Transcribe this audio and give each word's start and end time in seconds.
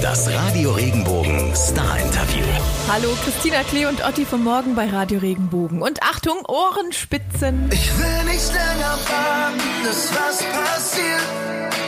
Das 0.00 0.32
Radio 0.32 0.72
Regenbogen 0.72 1.54
Star 1.54 1.98
Interview. 1.98 2.44
Hallo, 2.90 3.08
Christina 3.22 3.62
Klee 3.64 3.86
und 3.86 4.02
Otti 4.06 4.24
vom 4.24 4.42
Morgen 4.42 4.74
bei 4.74 4.86
Radio 4.88 5.18
Regenbogen. 5.18 5.82
Und 5.82 6.02
Achtung, 6.02 6.38
Ohrenspitzen. 6.46 7.68
Ich 7.70 7.90
will 7.98 8.24
nicht 8.24 8.52
länger 8.52 8.98
warten, 9.08 9.60
dass 9.84 10.10
was 10.12 10.42
passiert. 10.42 11.20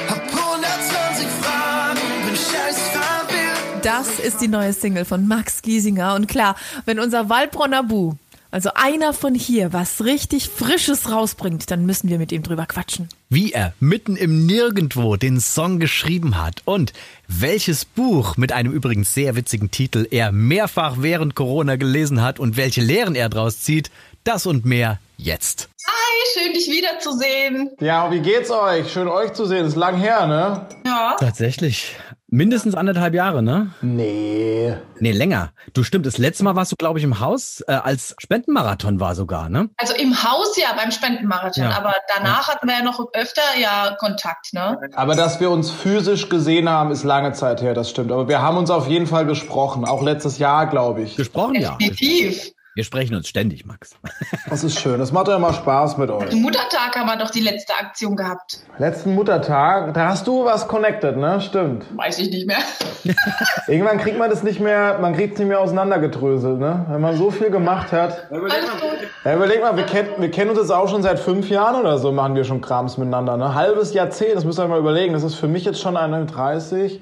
Hab 0.09 0.23
120 0.23 1.27
Fragen, 1.41 2.01
bin 2.27 2.37
scheiß 2.37 2.79
verwirrt. 2.89 3.85
Das 3.85 4.19
ist 4.19 4.41
die 4.41 4.49
neue 4.49 4.73
Single 4.73 5.05
von 5.05 5.27
Max 5.27 5.63
Giesinger. 5.63 6.15
Und 6.15 6.27
klar, 6.27 6.57
wenn 6.85 6.99
unser 6.99 7.29
Waldbronner 7.29 7.83
Bu, 7.83 8.15
also 8.57 8.71
einer 8.73 9.13
von 9.13 9.35
hier, 9.35 9.75
was 9.75 10.03
richtig 10.03 10.49
Frisches 10.49 11.13
rausbringt, 11.13 11.71
dann 11.71 11.85
müssen 11.85 12.09
wir 12.09 12.17
mit 12.17 12.33
ihm 12.33 12.43
drüber 12.43 12.65
quatschen. 12.65 13.11
Wie 13.29 13.53
er 13.53 13.75
mitten 13.81 14.17
im 14.17 14.47
Nirgendwo 14.47 15.17
den 15.17 15.41
Song 15.41 15.79
geschrieben 15.79 16.43
hat 16.43 16.63
und 16.65 16.95
welches 17.29 17.85
Buch 17.85 18.39
mit 18.39 18.53
einem 18.53 18.73
übrigens 18.73 19.13
sehr 19.13 19.37
witzigen 19.37 19.71
Titel 19.71 20.09
er 20.11 20.33
mehrfach 20.33 20.95
während 21.01 21.35
Corona 21.35 21.77
gelesen 21.77 22.23
hat 22.23 22.41
und 22.41 22.57
welche 22.57 22.81
Lehren 22.81 23.15
er 23.15 23.29
draus 23.29 23.61
zieht, 23.61 23.91
das 24.25 24.47
und 24.47 24.65
mehr 24.65 25.01
jetzt. 25.19 25.69
Hi, 25.87 26.41
schön 26.41 26.55
dich 26.55 26.71
wiederzusehen. 26.71 27.73
Ja, 27.79 28.11
wie 28.11 28.21
geht's 28.21 28.51
euch? 28.51 28.91
Schön 28.91 29.09
euch 29.09 29.35
zu 29.35 29.45
sehen. 29.45 29.67
Ist 29.67 29.77
lang 29.77 29.99
her, 29.99 30.27
ne? 30.27 30.67
Ja. 30.87 31.17
Tatsächlich. 31.21 31.95
Mindestens 32.37 32.75
anderthalb 32.75 33.15
Jahre, 33.15 33.43
ne? 33.43 33.71
Nee. 33.81 34.75
Nee, 35.01 35.13
länger. 35.13 35.53
Du 35.73 35.83
stimmt, 35.83 36.05
das 36.05 36.19
letzte 36.19 36.45
Mal 36.45 36.55
warst 36.55 36.71
du, 36.71 36.77
glaube 36.77 36.99
ich, 36.99 37.05
im 37.07 37.19
Haus, 37.19 37.65
äh, 37.67 37.73
als 37.73 38.15
Spendenmarathon 38.19 39.01
war 39.01 39.15
sogar, 39.15 39.49
ne? 39.49 39.71
Also 39.79 39.95
im 39.95 40.23
Haus 40.23 40.55
ja 40.59 40.67
beim 40.77 40.91
Spendenmarathon, 40.91 41.65
Ja. 41.65 41.79
aber 41.79 41.95
danach 42.15 42.47
hatten 42.49 42.69
wir 42.69 42.77
ja 42.77 42.85
noch 42.85 43.01
öfter 43.15 43.41
ja 43.59 43.97
Kontakt, 43.99 44.53
ne? 44.53 44.79
Aber 44.95 45.15
dass 45.15 45.41
wir 45.41 45.51
uns 45.51 45.71
physisch 45.71 46.29
gesehen 46.29 46.69
haben, 46.69 46.91
ist 46.91 47.05
lange 47.05 47.33
Zeit 47.33 47.63
her, 47.63 47.73
das 47.73 47.89
stimmt. 47.89 48.13
Aber 48.13 48.29
wir 48.29 48.43
haben 48.43 48.59
uns 48.59 48.69
auf 48.69 48.87
jeden 48.87 49.07
Fall 49.07 49.25
gesprochen. 49.25 49.87
Auch 49.87 50.03
letztes 50.03 50.37
Jahr, 50.37 50.67
glaube 50.67 51.01
ich. 51.01 51.17
Gesprochen, 51.17 51.55
ja. 51.55 51.79
Definitiv. 51.81 52.53
Wir 52.77 52.85
sprechen 52.85 53.15
uns 53.15 53.27
ständig, 53.27 53.65
Max. 53.65 53.97
Das 54.51 54.63
ist 54.63 54.79
schön. 54.79 54.99
Das 54.99 55.11
macht 55.11 55.29
ja 55.29 55.37
immer 55.37 55.53
Spaß 55.53 55.97
mit 55.97 56.11
euch. 56.11 56.31
Muttertag 56.33 56.95
haben 56.95 57.07
wir 57.07 57.17
doch 57.17 57.31
die 57.31 57.41
letzte 57.41 57.73
Aktion 57.75 58.15
gehabt. 58.17 58.61
Letzten 58.79 59.15
Muttertag, 59.15 59.95
da 59.95 60.11
hast 60.11 60.27
du 60.27 60.45
was 60.45 60.69
connected, 60.69 61.17
ne? 61.17 61.41
Stimmt. 61.41 61.85
Weiß 61.97 62.19
ich 62.19 62.31
nicht 62.31 62.47
mehr. 62.47 62.59
Irgendwann 63.67 63.99
kriegt 63.99 64.19
man 64.19 64.31
das 64.31 64.43
nicht 64.43 64.61
mehr, 64.61 64.99
man 65.01 65.15
kriegt 65.15 65.33
es 65.35 65.39
nicht 65.39 65.49
mehr 65.49 65.61
auseinandergedröselt, 65.61 66.59
ne? 66.59 66.85
Wenn 66.91 67.01
man 67.01 67.17
so 67.17 67.31
viel 67.31 67.51
gemacht 67.51 67.93
hat. 67.93 68.31
Alles 68.31 68.53
gut. 68.53 69.09
Ja, 69.25 69.35
überleg 69.35 69.63
mal, 69.63 69.77
wir, 69.77 69.85
kennen 69.85 70.11
wir 70.19 70.31
kennen 70.31 70.51
uns 70.51 70.59
jetzt 70.59 70.71
auch 70.71 70.89
schon 70.89 71.03
seit 71.03 71.19
fünf 71.19 71.49
Jahren 71.49 71.81
oder 71.81 71.99
so, 71.99 72.13
machen 72.13 72.35
wir 72.35 72.45
schon 72.45 72.61
Krams 72.61 72.99
miteinander. 72.99 73.39
Ne? 73.39 73.55
Halbes 73.55 73.95
Jahrzehnt, 73.95 74.37
das 74.37 74.45
müsst 74.45 74.59
ihr 74.59 74.65
euch 74.65 74.69
mal 74.69 74.79
überlegen. 74.79 75.15
Das 75.15 75.23
ist 75.23 75.37
für 75.37 75.49
mich 75.49 75.65
jetzt 75.65 75.81
schon 75.81 75.97
31. 75.97 77.01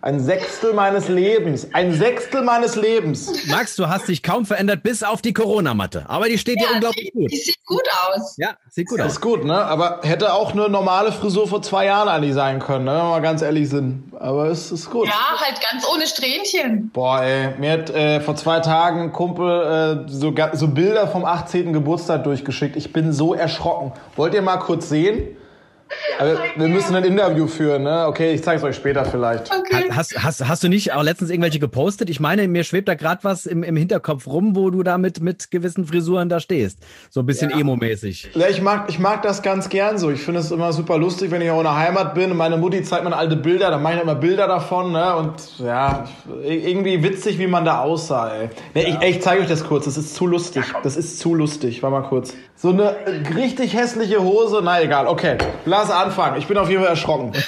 Ein 0.00 0.20
Sechstel 0.20 0.74
meines 0.74 1.08
Lebens. 1.08 1.68
Ein 1.72 1.92
Sechstel 1.92 2.42
meines 2.42 2.76
Lebens. 2.76 3.48
Max, 3.48 3.74
du 3.74 3.88
hast 3.88 4.06
dich 4.06 4.22
kaum 4.22 4.46
verändert, 4.46 4.84
bis 4.84 5.02
auf 5.02 5.22
die 5.22 5.32
Corona-Matte. 5.32 6.04
Aber 6.08 6.28
die 6.28 6.38
steht 6.38 6.60
dir 6.60 6.68
unglaublich 6.72 7.10
die, 7.12 7.18
gut. 7.18 7.32
die 7.32 7.36
sieht 7.36 7.66
gut 7.66 7.82
aus. 8.06 8.36
Ja, 8.38 8.50
sieht 8.70 8.86
gut 8.88 9.00
Das 9.00 9.06
aus. 9.06 9.12
ist 9.14 9.20
gut, 9.20 9.44
ne? 9.44 9.54
Aber 9.54 10.00
hätte 10.04 10.32
auch 10.34 10.52
eine 10.52 10.68
normale 10.68 11.10
Frisur 11.10 11.48
vor 11.48 11.62
zwei 11.62 11.86
Jahren 11.86 12.08
eigentlich 12.08 12.34
sein 12.34 12.60
können, 12.60 12.84
ne? 12.84 12.92
wenn 12.92 12.98
wir 12.98 13.10
mal 13.10 13.20
ganz 13.22 13.42
ehrlich 13.42 13.68
sind. 13.70 14.12
Aber 14.20 14.46
es 14.46 14.70
ist 14.70 14.88
gut. 14.88 15.08
Ja, 15.08 15.36
halt 15.40 15.60
ganz 15.68 15.84
ohne 15.92 16.06
Strähnchen. 16.06 16.90
Boah, 16.92 17.22
ey, 17.22 17.54
mir 17.58 17.72
hat 17.72 17.90
äh, 17.90 18.20
vor 18.20 18.36
zwei 18.36 18.60
Tagen 18.60 19.00
ein 19.02 19.12
Kumpel 19.12 20.06
äh, 20.06 20.08
so, 20.08 20.32
so 20.52 20.68
Bilder 20.68 21.08
vom 21.08 21.24
18. 21.24 21.72
Geburtstag 21.72 22.22
durchgeschickt. 22.22 22.76
Ich 22.76 22.92
bin 22.92 23.12
so 23.12 23.34
erschrocken. 23.34 23.92
Wollt 24.14 24.32
ihr 24.32 24.42
mal 24.42 24.58
kurz 24.58 24.88
sehen? 24.88 25.36
Aber 26.18 26.36
wir 26.56 26.68
müssen 26.68 26.94
ein 26.94 27.04
Interview 27.04 27.46
führen, 27.46 27.82
ne? 27.84 28.06
Okay, 28.06 28.32
ich 28.32 28.42
zeig's 28.42 28.62
euch 28.62 28.76
später 28.76 29.04
vielleicht. 29.04 29.50
Okay. 29.52 29.84
Hast, 29.90 30.22
hast, 30.22 30.46
hast 30.48 30.62
du 30.64 30.68
nicht 30.68 30.92
auch 30.92 31.02
letztens 31.02 31.30
irgendwelche 31.30 31.58
gepostet? 31.58 32.10
Ich 32.10 32.20
meine, 32.20 32.46
mir 32.48 32.64
schwebt 32.64 32.88
da 32.88 32.94
gerade 32.94 33.24
was 33.24 33.46
im, 33.46 33.62
im 33.62 33.76
Hinterkopf 33.76 34.26
rum, 34.26 34.56
wo 34.56 34.70
du 34.70 34.82
da 34.82 34.98
mit, 34.98 35.20
mit 35.20 35.50
gewissen 35.50 35.86
Frisuren 35.86 36.28
da 36.28 36.40
stehst. 36.40 36.78
So 37.10 37.20
ein 37.20 37.26
bisschen 37.26 37.50
emo-mäßig. 37.50 38.30
Ja, 38.34 38.48
ich 38.48 38.60
mag, 38.62 38.84
ich 38.88 38.98
mag 38.98 39.22
das 39.22 39.42
ganz 39.42 39.68
gern 39.68 39.98
so. 39.98 40.10
Ich 40.10 40.20
finde 40.20 40.40
es 40.40 40.50
immer 40.50 40.72
super 40.72 40.98
lustig, 40.98 41.30
wenn 41.30 41.40
ich 41.42 41.50
auch 41.50 41.58
in 41.58 41.64
der 41.64 41.76
Heimat 41.76 42.14
bin 42.14 42.30
und 42.30 42.36
meine 42.36 42.56
Mutti 42.56 42.82
zeigt 42.82 43.04
mir 43.04 43.16
alte 43.16 43.36
Bilder, 43.36 43.70
dann 43.70 43.82
mache 43.82 43.94
ich 43.96 44.02
immer 44.02 44.14
Bilder 44.14 44.46
davon, 44.46 44.92
ne? 44.92 45.16
Und 45.16 45.34
ja, 45.60 46.04
ich- 46.44 46.66
irgendwie 46.68 47.02
witzig, 47.02 47.38
wie 47.38 47.46
man 47.46 47.64
da 47.64 47.80
aussah, 47.80 48.34
ey. 48.34 48.48
Ne, 48.74 48.88
ich, 48.88 48.96
ey, 49.00 49.10
ich 49.10 49.22
zeige 49.22 49.42
euch 49.42 49.48
das 49.48 49.64
kurz, 49.64 49.84
das 49.86 49.96
ist 49.96 50.14
zu 50.14 50.26
lustig. 50.26 50.64
Das 50.82 50.96
ist 50.96 51.18
zu 51.18 51.34
lustig. 51.34 51.82
Warte 51.82 52.00
mal 52.00 52.08
kurz. 52.08 52.34
So 52.56 52.70
eine 52.70 52.96
richtig 53.36 53.74
hässliche 53.76 54.20
Hose, 54.22 54.60
na 54.62 54.82
egal, 54.82 55.06
okay. 55.06 55.38
Lass 55.78 55.90
anfangen. 55.90 56.36
Ich 56.38 56.46
bin 56.46 56.58
auf 56.58 56.68
jeden 56.68 56.82
Fall 56.82 56.90
erschrocken. 56.90 57.32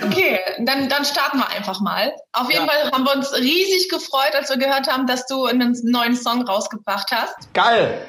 Okay, 0.00 0.38
dann, 0.60 0.88
dann 0.88 1.04
starten 1.04 1.38
wir 1.38 1.48
einfach 1.48 1.80
mal. 1.80 2.12
Auf 2.32 2.52
jeden 2.52 2.68
Fall 2.68 2.92
haben 2.92 3.04
wir 3.04 3.16
uns 3.16 3.34
riesig 3.34 3.88
gefreut, 3.88 4.32
als 4.34 4.48
wir 4.48 4.56
gehört 4.56 4.86
haben, 4.86 5.08
dass 5.08 5.26
du 5.26 5.46
einen 5.46 5.76
neuen 5.82 6.14
Song 6.14 6.42
rausgebracht 6.42 7.10
hast. 7.10 7.52
Geil! 7.52 8.00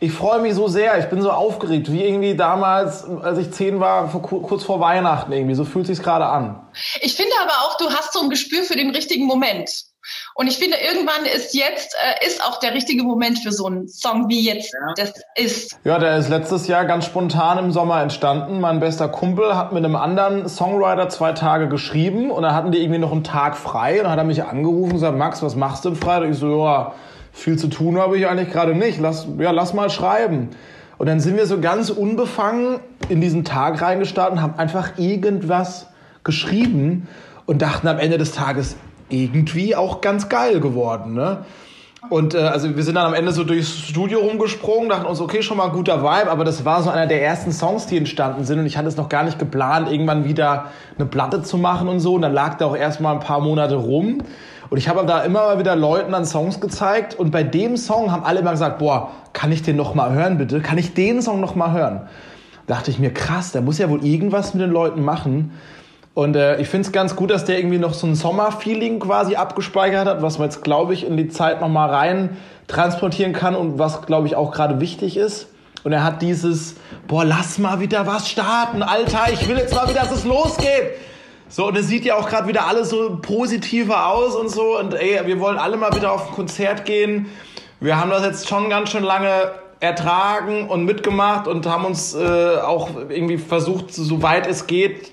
Ich 0.00 0.12
freue 0.12 0.40
mich 0.40 0.54
so 0.54 0.68
sehr, 0.68 0.96
ich 0.98 1.06
bin 1.06 1.20
so 1.20 1.30
aufgeregt, 1.30 1.90
wie 1.92 2.04
irgendwie 2.04 2.36
damals, 2.36 3.04
als 3.04 3.38
ich 3.38 3.50
zehn 3.50 3.80
war, 3.80 4.08
vor, 4.08 4.22
kurz 4.22 4.62
vor 4.62 4.80
Weihnachten 4.80 5.32
irgendwie. 5.32 5.56
So 5.56 5.64
fühlt 5.64 5.86
sich's 5.86 6.02
gerade 6.02 6.24
an. 6.24 6.66
Ich 7.00 7.14
finde 7.16 7.32
aber 7.42 7.52
auch, 7.64 7.76
du 7.76 7.90
hast 7.90 8.12
so 8.12 8.20
ein 8.20 8.30
Gespür 8.30 8.62
für 8.62 8.76
den 8.76 8.90
richtigen 8.90 9.26
Moment. 9.26 9.68
Und 10.40 10.46
ich 10.46 10.56
finde, 10.56 10.76
irgendwann 10.76 11.24
ist 11.24 11.52
jetzt, 11.52 11.96
äh, 11.96 12.24
ist 12.24 12.40
auch 12.44 12.60
der 12.60 12.72
richtige 12.72 13.02
Moment 13.02 13.40
für 13.40 13.50
so 13.50 13.66
einen 13.66 13.88
Song, 13.88 14.28
wie 14.28 14.46
jetzt 14.46 14.72
das 14.96 15.12
ist. 15.34 15.80
Ja, 15.82 15.98
der 15.98 16.16
ist 16.16 16.28
letztes 16.28 16.68
Jahr 16.68 16.84
ganz 16.84 17.06
spontan 17.06 17.58
im 17.58 17.72
Sommer 17.72 18.00
entstanden. 18.02 18.60
Mein 18.60 18.78
bester 18.78 19.08
Kumpel 19.08 19.56
hat 19.56 19.72
mit 19.72 19.84
einem 19.84 19.96
anderen 19.96 20.48
Songwriter 20.48 21.08
zwei 21.08 21.32
Tage 21.32 21.66
geschrieben 21.66 22.30
und 22.30 22.44
dann 22.44 22.54
hatten 22.54 22.70
die 22.70 22.78
irgendwie 22.78 23.00
noch 23.00 23.10
einen 23.10 23.24
Tag 23.24 23.56
frei 23.56 23.98
und 23.98 24.04
dann 24.04 24.12
hat 24.12 24.18
er 24.18 24.24
mich 24.24 24.44
angerufen 24.44 24.90
und 24.90 24.98
gesagt, 24.98 25.18
Max, 25.18 25.42
was 25.42 25.56
machst 25.56 25.84
du 25.84 25.88
am 25.88 25.96
Freitag? 25.96 26.30
Ich 26.30 26.38
so, 26.38 26.64
ja, 26.64 26.92
viel 27.32 27.58
zu 27.58 27.66
tun 27.66 27.98
habe 27.98 28.16
ich 28.16 28.28
eigentlich 28.28 28.52
gerade 28.52 28.76
nicht. 28.76 29.00
Lass, 29.00 29.26
ja, 29.40 29.50
lass 29.50 29.74
mal 29.74 29.90
schreiben. 29.90 30.50
Und 30.98 31.08
dann 31.08 31.18
sind 31.18 31.36
wir 31.36 31.46
so 31.46 31.60
ganz 31.60 31.90
unbefangen 31.90 32.78
in 33.08 33.20
diesen 33.20 33.44
Tag 33.44 33.82
reingestartet 33.82 34.34
und 34.34 34.42
haben 34.42 34.56
einfach 34.56 34.98
irgendwas 34.98 35.86
geschrieben 36.22 37.08
und 37.44 37.60
dachten 37.60 37.88
am 37.88 37.98
Ende 37.98 38.18
des 38.18 38.30
Tages, 38.30 38.76
irgendwie 39.08 39.76
auch 39.76 40.00
ganz 40.00 40.28
geil 40.28 40.60
geworden, 40.60 41.14
ne? 41.14 41.44
Und 42.10 42.34
äh, 42.34 42.38
also 42.38 42.76
wir 42.76 42.82
sind 42.84 42.94
dann 42.94 43.06
am 43.06 43.14
Ende 43.14 43.32
so 43.32 43.42
durchs 43.42 43.76
Studio 43.76 44.20
rumgesprungen, 44.20 44.88
dachten 44.88 45.06
uns, 45.06 45.20
okay, 45.20 45.42
schon 45.42 45.56
mal 45.56 45.64
ein 45.64 45.72
guter 45.72 46.02
Vibe, 46.02 46.30
aber 46.30 46.44
das 46.44 46.64
war 46.64 46.82
so 46.82 46.90
einer 46.90 47.06
der 47.08 47.22
ersten 47.22 47.50
Songs, 47.50 47.86
die 47.86 47.96
entstanden 47.96 48.44
sind 48.44 48.60
und 48.60 48.66
ich 48.66 48.76
hatte 48.76 48.86
es 48.86 48.96
noch 48.96 49.08
gar 49.08 49.24
nicht 49.24 49.38
geplant, 49.38 49.90
irgendwann 49.90 50.24
wieder 50.24 50.66
eine 50.96 51.06
Platte 51.06 51.42
zu 51.42 51.58
machen 51.58 51.88
und 51.88 51.98
so. 51.98 52.14
Und 52.14 52.22
dann 52.22 52.32
lag 52.32 52.54
der 52.54 52.68
auch 52.68 52.76
erstmal 52.76 53.14
ein 53.14 53.20
paar 53.20 53.40
Monate 53.40 53.74
rum. 53.74 54.18
Und 54.70 54.78
ich 54.78 54.88
habe 54.88 55.04
da 55.06 55.22
immer 55.22 55.40
mal 55.40 55.58
wieder 55.58 55.74
Leuten 55.74 56.12
dann 56.12 56.24
Songs 56.24 56.60
gezeigt 56.60 57.14
und 57.14 57.30
bei 57.30 57.42
dem 57.42 57.76
Song 57.76 58.12
haben 58.12 58.22
alle 58.22 58.40
immer 58.40 58.52
gesagt, 58.52 58.78
boah, 58.78 59.10
kann 59.32 59.50
ich 59.50 59.62
den 59.62 59.76
noch 59.76 59.94
mal 59.94 60.12
hören 60.12 60.38
bitte? 60.38 60.60
Kann 60.60 60.78
ich 60.78 60.94
den 60.94 61.20
Song 61.20 61.40
noch 61.40 61.56
mal 61.56 61.72
hören? 61.72 62.08
dachte 62.68 62.90
ich 62.90 62.98
mir, 62.98 63.12
krass, 63.12 63.50
der 63.50 63.62
muss 63.62 63.78
ja 63.78 63.90
wohl 63.90 64.04
irgendwas 64.04 64.54
mit 64.54 64.62
den 64.62 64.70
Leuten 64.70 65.02
machen. 65.02 65.52
Und 66.14 66.34
äh, 66.34 66.60
ich 66.60 66.68
finde 66.68 66.86
es 66.86 66.92
ganz 66.92 67.14
gut, 67.14 67.30
dass 67.30 67.44
der 67.44 67.58
irgendwie 67.58 67.78
noch 67.78 67.94
so 67.94 68.06
ein 68.06 68.14
Sommerfeeling 68.14 68.98
quasi 68.98 69.36
abgespeichert 69.36 70.06
hat, 70.06 70.22
was 70.22 70.38
man 70.38 70.48
jetzt, 70.48 70.64
glaube 70.64 70.94
ich, 70.94 71.06
in 71.06 71.16
die 71.16 71.28
Zeit 71.28 71.60
noch 71.60 71.68
mal 71.68 71.88
rein 71.88 72.36
transportieren 72.66 73.32
kann 73.32 73.54
und 73.54 73.78
was, 73.78 74.02
glaube 74.02 74.26
ich, 74.26 74.36
auch 74.36 74.50
gerade 74.50 74.80
wichtig 74.80 75.16
ist. 75.16 75.48
Und 75.84 75.92
er 75.92 76.02
hat 76.02 76.22
dieses, 76.22 76.74
boah, 77.06 77.24
lass 77.24 77.58
mal 77.58 77.80
wieder 77.80 78.06
was 78.06 78.28
starten, 78.28 78.82
Alter, 78.82 79.32
ich 79.32 79.48
will 79.48 79.56
jetzt 79.56 79.74
mal 79.74 79.88
wieder, 79.88 80.00
dass 80.00 80.10
es 80.10 80.24
losgeht. 80.24 80.92
So, 81.48 81.68
und 81.68 81.76
es 81.78 81.88
sieht 81.88 82.04
ja 82.04 82.16
auch 82.16 82.28
gerade 82.28 82.46
wieder 82.46 82.66
alles 82.66 82.90
so 82.90 83.18
positiver 83.22 84.08
aus 84.08 84.34
und 84.34 84.50
so. 84.50 84.78
Und 84.78 84.94
ey, 84.94 85.20
wir 85.24 85.40
wollen 85.40 85.56
alle 85.56 85.78
mal 85.78 85.94
wieder 85.94 86.12
auf 86.12 86.28
ein 86.28 86.34
Konzert 86.34 86.84
gehen. 86.84 87.26
Wir 87.80 87.98
haben 87.98 88.10
das 88.10 88.22
jetzt 88.22 88.48
schon 88.48 88.68
ganz 88.68 88.90
schön 88.90 89.02
lange 89.02 89.52
ertragen 89.80 90.68
und 90.68 90.84
mitgemacht 90.84 91.46
und 91.46 91.66
haben 91.66 91.84
uns 91.84 92.14
äh, 92.14 92.56
auch 92.58 92.90
irgendwie 93.08 93.38
versucht, 93.38 93.94
soweit 93.94 94.46
es 94.46 94.66
geht, 94.66 95.12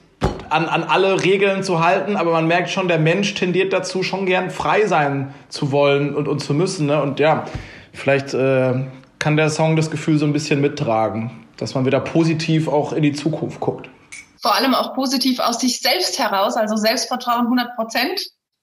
an, 0.56 0.70
an 0.70 0.84
alle 0.84 1.24
Regeln 1.24 1.64
zu 1.64 1.84
halten. 1.84 2.16
Aber 2.16 2.31
man 2.31 2.48
merkt 2.48 2.69
schon, 2.69 2.88
der 2.88 2.98
Mensch 2.98 3.34
tendiert 3.34 3.74
dazu, 3.74 4.04
schon 4.04 4.25
gern 4.25 4.50
frei 4.50 4.88
sein 4.88 5.34
zu 5.50 5.72
wollen 5.72 6.16
und, 6.16 6.28
und 6.28 6.40
zu 6.40 6.54
müssen. 6.54 6.88
Ne? 6.88 7.02
Und 7.02 7.19
ja, 7.19 7.46
vielleicht 7.94 8.34
äh, 8.34 8.74
kann 9.19 9.36
der 9.36 9.50
Song 9.50 9.75
das 9.75 9.92
Gefühl 9.92 10.18
so 10.18 10.25
ein 10.25 10.34
bisschen 10.34 10.62
mittragen, 10.62 11.46
dass 11.57 11.75
man 11.75 11.86
wieder 11.86 12.00
positiv 12.00 12.68
auch 12.68 12.94
in 12.94 13.04
die 13.04 13.13
Zukunft 13.13 13.60
guckt. 13.60 13.90
Vor 14.42 14.56
allem 14.56 14.74
auch 14.74 14.94
positiv 14.94 15.40
aus 15.40 15.60
sich 15.60 15.81
selbst 15.81 16.19
heraus, 16.19 16.56
also 16.56 16.75
Selbstvertrauen 16.78 17.42
100 17.42 17.75
Prozent. 17.75 18.22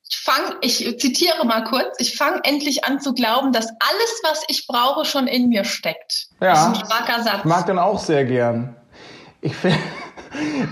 Ich 0.09 0.19
fange, 0.19 0.57
ich 0.61 0.99
zitiere 0.99 1.45
mal 1.45 1.65
kurz, 1.65 1.97
ich 1.99 2.17
fange 2.17 2.41
endlich 2.45 2.85
an 2.85 3.01
zu 3.01 3.15
glauben, 3.15 3.53
dass 3.53 3.67
alles, 3.67 4.21
was 4.23 4.45
ich 4.49 4.67
brauche, 4.67 5.05
schon 5.05 5.27
in 5.27 5.49
mir 5.49 5.65
steckt. 5.65 6.29
Ja. 6.41 6.53
Das 6.53 6.61
ist 6.61 6.67
ein 6.69 6.87
starker 6.87 7.23
Satz. 7.23 7.39
Ich 7.39 7.45
mag 7.45 7.67
den 7.67 7.79
auch 7.79 7.99
sehr 7.99 8.25
gern. 8.25 8.77
Ich, 9.41 9.57
find, 9.57 9.77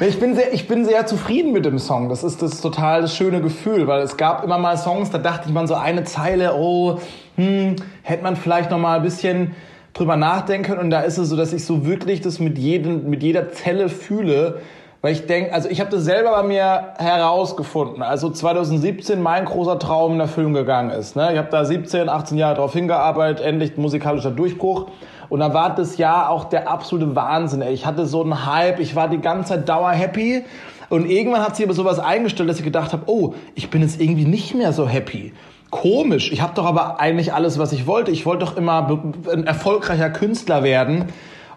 ich, 0.01 0.19
bin 0.19 0.35
sehr, 0.35 0.53
ich 0.53 0.69
bin 0.69 0.85
sehr 0.85 1.07
zufrieden 1.07 1.53
mit 1.53 1.65
dem 1.65 1.79
Song. 1.79 2.09
Das 2.09 2.25
ist 2.25 2.43
das 2.43 2.61
total 2.61 3.09
schöne 3.09 3.41
Gefühl, 3.41 3.87
weil 3.87 4.03
es 4.03 4.17
gab 4.17 4.45
immer 4.45 4.59
mal 4.59 4.77
Songs, 4.77 5.11
da 5.11 5.19
dachte 5.19 5.49
ich 5.49 5.55
man 5.55 5.67
so 5.67 5.75
eine 5.75 6.05
Zeile, 6.05 6.55
oh, 6.55 6.99
hm, 7.37 7.77
hätte 8.03 8.23
man 8.23 8.37
vielleicht 8.37 8.71
noch 8.71 8.79
mal 8.79 8.97
ein 8.97 9.03
bisschen 9.03 9.55
drüber 9.93 10.17
nachdenken 10.17 10.65
können. 10.65 10.81
Und 10.81 10.91
da 10.91 11.01
ist 11.01 11.19
es 11.19 11.29
so, 11.29 11.37
dass 11.37 11.53
ich 11.53 11.65
so 11.65 11.87
wirklich 11.87 12.21
das 12.21 12.39
mit, 12.39 12.59
jedem, 12.59 13.11
mit 13.11 13.23
jeder 13.23 13.53
Zelle 13.53 13.89
fühle, 13.89 14.61
Weil 15.03 15.13
ich 15.13 15.27
denke, 15.27 15.55
also 15.55 15.69
ich 15.71 15.81
habe 15.81 15.91
das 15.91 16.05
selber 16.05 16.31
bei 16.31 16.43
mir 16.43 16.93
herausgefunden. 16.99 18.03
Also 18.03 18.29
2017 18.29 19.23
mein 19.23 19.47
großer 19.47 19.79
Traum 19.79 20.15
in 20.15 20.21
Erfüllung 20.21 20.53
gegangen 20.53 20.91
ist. 20.91 21.17
Ne? 21.17 21.33
Ich 21.33 21.39
habe 21.39 21.49
da 21.51 21.65
17, 21.65 22.11
18 22.11 22.37
Jahre 22.37 22.57
drauf 22.57 22.75
hingearbeitet, 22.75 23.45
endlich 23.45 23.79
musikalischer 23.79 24.31
Durchbruch. 24.31 24.89
Und 25.31 25.41
dann 25.41 25.55
war 25.55 25.75
das 25.75 25.97
Jahr 25.97 26.29
auch 26.29 26.45
der 26.45 26.69
absolute 26.69 27.17
Wahnsinn. 27.17 27.63
Ey. 27.63 27.73
Ich 27.73 27.87
hatte 27.87 28.05
so 28.05 28.23
einen 28.23 28.45
Hype, 28.45 28.79
ich 28.79 28.95
war 28.95 29.09
die 29.09 29.21
ganze 29.21 29.55
Zeit 29.55 29.69
dauer 29.69 29.91
happy. 29.91 30.45
Und 30.91 31.09
irgendwann 31.09 31.43
hat 31.43 31.57
sich 31.57 31.65
aber 31.65 31.75
sowas 31.75 31.99
eingestellt, 31.99 32.51
dass 32.51 32.59
ich 32.59 32.65
gedacht 32.65 32.93
habe, 32.93 33.05
oh, 33.07 33.35
ich 33.55 33.71
bin 33.71 33.81
jetzt 33.81 34.01
irgendwie 34.01 34.27
nicht 34.27 34.55
mehr 34.55 34.75
so 34.75 34.87
happy. 34.87 35.33
Komisch. 35.71 36.31
Ich 36.31 36.43
habe 36.43 36.53
doch 36.55 36.67
aber 36.67 37.01
eigentlich 37.01 37.33
alles, 37.33 37.59
was 37.59 37.73
ich 37.73 37.87
wollte. 37.87 38.11
Ich 38.11 38.27
wollte 38.27 38.45
doch 38.45 38.57
immer 38.57 39.01
ein 39.33 39.47
erfolgreicher 39.47 40.11
Künstler 40.11 40.63
werden. 40.63 41.07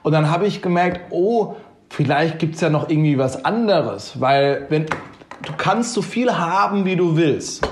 Und 0.03 0.11
dann 0.11 0.29
habe 0.29 0.45
ich 0.45 0.61
gemerkt, 0.61 1.11
oh, 1.11 1.55
vielleicht 1.93 2.39
gibt's 2.39 2.59
ja 2.59 2.69
noch 2.69 2.89
irgendwie 2.89 3.19
was 3.19 3.45
anderes, 3.45 4.19
weil 4.19 4.65
wenn 4.69 4.87
du 4.87 5.53
kannst 5.57 5.93
so 5.93 6.01
viel 6.01 6.37
haben, 6.37 6.85
wie 6.85 6.95
du 6.95 7.15
willst. 7.15 7.67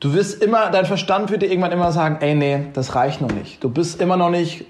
Du 0.00 0.14
wirst 0.14 0.42
immer, 0.42 0.70
dein 0.70 0.86
Verstand 0.86 1.30
wird 1.30 1.42
dir 1.42 1.50
irgendwann 1.50 1.72
immer 1.72 1.92
sagen, 1.92 2.18
ey, 2.20 2.34
nee, 2.34 2.66
das 2.72 2.94
reicht 2.94 3.20
noch 3.20 3.32
nicht. 3.32 3.62
Du 3.62 3.68
bist 3.68 4.00
immer 4.00 4.16
noch 4.16 4.30
nicht 4.30 4.64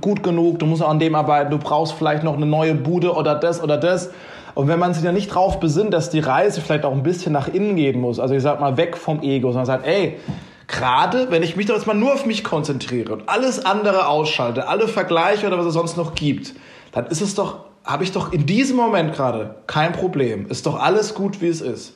gut 0.00 0.22
genug, 0.22 0.58
du 0.58 0.66
musst 0.66 0.82
auch 0.82 0.88
an 0.88 0.98
dem 0.98 1.14
arbeiten, 1.14 1.50
du 1.50 1.58
brauchst 1.58 1.92
vielleicht 1.92 2.24
noch 2.24 2.36
eine 2.36 2.46
neue 2.46 2.74
Bude 2.74 3.14
oder 3.14 3.34
das 3.34 3.62
oder 3.62 3.76
das. 3.76 4.10
Und 4.54 4.68
wenn 4.68 4.78
man 4.78 4.92
sich 4.92 5.04
ja 5.04 5.12
nicht 5.12 5.28
drauf 5.28 5.60
besinnt, 5.60 5.94
dass 5.94 6.10
die 6.10 6.20
Reise 6.20 6.60
vielleicht 6.60 6.84
auch 6.84 6.92
ein 6.92 7.02
bisschen 7.02 7.32
nach 7.32 7.48
innen 7.48 7.76
gehen 7.76 8.00
muss, 8.00 8.18
also 8.18 8.34
ich 8.34 8.42
sag 8.42 8.60
mal 8.60 8.76
weg 8.76 8.96
vom 8.96 9.22
Ego, 9.22 9.48
sondern 9.48 9.66
sagt, 9.66 9.86
ey, 9.86 10.18
gerade 10.66 11.30
wenn 11.30 11.42
ich 11.42 11.56
mich 11.56 11.66
doch 11.66 11.74
jetzt 11.74 11.86
mal 11.86 11.94
nur 11.94 12.14
auf 12.14 12.26
mich 12.26 12.42
konzentriere 12.44 13.12
und 13.12 13.28
alles 13.28 13.64
andere 13.64 14.08
ausschalte, 14.08 14.68
alle 14.68 14.88
Vergleiche 14.88 15.46
oder 15.46 15.58
was 15.58 15.66
es 15.66 15.74
sonst 15.74 15.96
noch 15.96 16.14
gibt, 16.14 16.54
dann 16.92 17.06
ist 17.06 17.20
es 17.20 17.34
doch 17.34 17.71
habe 17.84 18.04
ich 18.04 18.12
doch 18.12 18.32
in 18.32 18.46
diesem 18.46 18.76
Moment 18.76 19.14
gerade 19.14 19.56
kein 19.66 19.92
Problem. 19.92 20.46
Ist 20.48 20.66
doch 20.66 20.80
alles 20.80 21.14
gut, 21.14 21.40
wie 21.40 21.48
es 21.48 21.60
ist. 21.60 21.94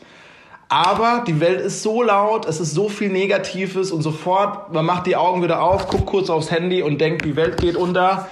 Aber 0.68 1.22
die 1.26 1.38
Welt 1.40 1.60
ist 1.60 1.82
so 1.82 2.02
laut, 2.02 2.44
es 2.46 2.58
ist 2.58 2.74
so 2.74 2.88
viel 2.88 3.08
Negatives 3.08 3.92
und 3.92 4.02
sofort, 4.02 4.72
man 4.72 4.84
macht 4.84 5.06
die 5.06 5.14
Augen 5.14 5.42
wieder 5.42 5.62
auf, 5.62 5.86
guckt 5.86 6.06
kurz 6.06 6.28
aufs 6.28 6.50
Handy 6.50 6.82
und 6.82 7.00
denkt, 7.00 7.24
die 7.24 7.36
Welt 7.36 7.56
geht 7.58 7.76
unter. 7.76 8.26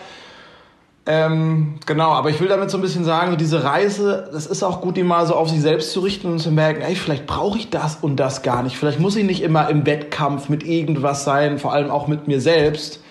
Ähm, 1.06 1.74
genau, 1.86 2.10
aber 2.10 2.30
ich 2.30 2.40
will 2.40 2.48
damit 2.48 2.70
so 2.70 2.78
ein 2.78 2.80
bisschen 2.80 3.04
sagen, 3.04 3.36
diese 3.36 3.62
Reise, 3.62 4.30
das 4.32 4.46
ist 4.46 4.64
auch 4.64 4.80
gut, 4.80 4.96
die 4.96 5.04
mal 5.04 5.26
so 5.26 5.34
auf 5.34 5.48
sich 5.48 5.60
selbst 5.60 5.92
zu 5.92 6.00
richten 6.00 6.32
und 6.32 6.38
zu 6.40 6.50
merken, 6.50 6.80
ey, 6.80 6.96
vielleicht 6.96 7.26
brauche 7.26 7.58
ich 7.58 7.70
das 7.70 7.98
und 8.00 8.16
das 8.16 8.42
gar 8.42 8.62
nicht. 8.64 8.78
Vielleicht 8.78 8.98
muss 8.98 9.14
ich 9.14 9.24
nicht 9.24 9.42
immer 9.42 9.68
im 9.68 9.86
Wettkampf 9.86 10.48
mit 10.48 10.64
irgendwas 10.64 11.22
sein, 11.24 11.58
vor 11.58 11.72
allem 11.72 11.90
auch 11.90 12.08
mit 12.08 12.26
mir 12.26 12.40
selbst 12.40 13.03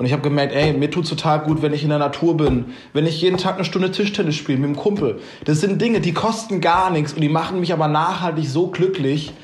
und 0.00 0.06
ich 0.06 0.14
habe 0.14 0.22
gemerkt, 0.22 0.54
ey, 0.54 0.72
mir 0.72 0.90
tut's 0.90 1.10
total 1.10 1.40
gut, 1.40 1.60
wenn 1.60 1.74
ich 1.74 1.82
in 1.82 1.90
der 1.90 1.98
Natur 1.98 2.34
bin, 2.34 2.72
wenn 2.94 3.04
ich 3.04 3.20
jeden 3.20 3.36
Tag 3.36 3.56
eine 3.56 3.66
Stunde 3.66 3.90
Tischtennis 3.90 4.34
spiele 4.34 4.56
mit 4.56 4.70
dem 4.70 4.76
Kumpel. 4.76 5.20
Das 5.44 5.60
sind 5.60 5.78
Dinge, 5.82 6.00
die 6.00 6.14
kosten 6.14 6.62
gar 6.62 6.90
nichts 6.90 7.12
und 7.12 7.20
die 7.20 7.28
machen 7.28 7.60
mich 7.60 7.74
aber 7.74 7.86
nachhaltig 7.86 8.48
so 8.48 8.68
glücklich. 8.68 9.34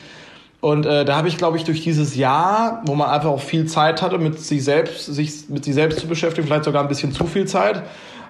Und 0.62 0.86
äh, 0.86 1.04
da 1.04 1.14
habe 1.14 1.28
ich, 1.28 1.36
glaube 1.36 1.58
ich, 1.58 1.64
durch 1.64 1.82
dieses 1.82 2.16
Jahr, 2.16 2.80
wo 2.86 2.94
man 2.94 3.10
einfach 3.10 3.28
auch 3.28 3.42
viel 3.42 3.66
Zeit 3.66 4.00
hatte, 4.00 4.16
mit 4.16 4.40
sich 4.40 4.64
selbst, 4.64 5.04
sich 5.04 5.50
mit 5.50 5.62
sich 5.62 5.74
selbst 5.74 6.00
zu 6.00 6.06
beschäftigen, 6.06 6.46
vielleicht 6.46 6.64
sogar 6.64 6.80
ein 6.80 6.88
bisschen 6.88 7.12
zu 7.12 7.26
viel 7.26 7.44
Zeit, 7.44 7.82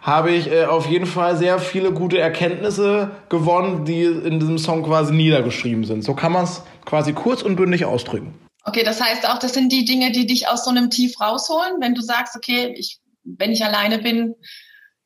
habe 0.03 0.33
ich 0.33 0.51
äh, 0.51 0.65
auf 0.65 0.89
jeden 0.89 1.07
Fall 1.07 1.37
sehr 1.37 1.61
viele 1.61 1.93
gute 1.93 2.19
Erkenntnisse 2.19 3.13
gewonnen, 3.29 3.85
die 3.85 4.03
in 4.03 4.41
diesem 4.41 4.59
Song 4.59 4.83
quasi 4.83 5.15
niedergeschrieben 5.15 5.85
sind. 5.85 6.03
So 6.03 6.15
kann 6.15 6.33
man 6.33 6.43
es 6.43 6.65
quasi 6.87 7.13
kurz 7.13 7.43
und 7.43 7.55
bündig 7.55 7.85
ausdrücken. 7.85 8.35
Okay, 8.67 8.83
das 8.83 9.01
heißt 9.01 9.29
auch, 9.29 9.39
das 9.39 9.55
sind 9.55 9.71
die 9.71 9.85
Dinge, 9.85 10.11
die 10.11 10.27
dich 10.27 10.49
aus 10.49 10.65
so 10.65 10.71
einem 10.71 10.91
Tief 10.91 11.21
rausholen, 11.21 11.81
wenn 11.81 11.95
du 11.95 12.03
sagst, 12.03 12.37
okay, 12.37 12.75
ich, 12.77 12.99
wenn 13.25 13.53
ich 13.53 13.65
alleine 13.65 13.99
bin, 13.99 14.35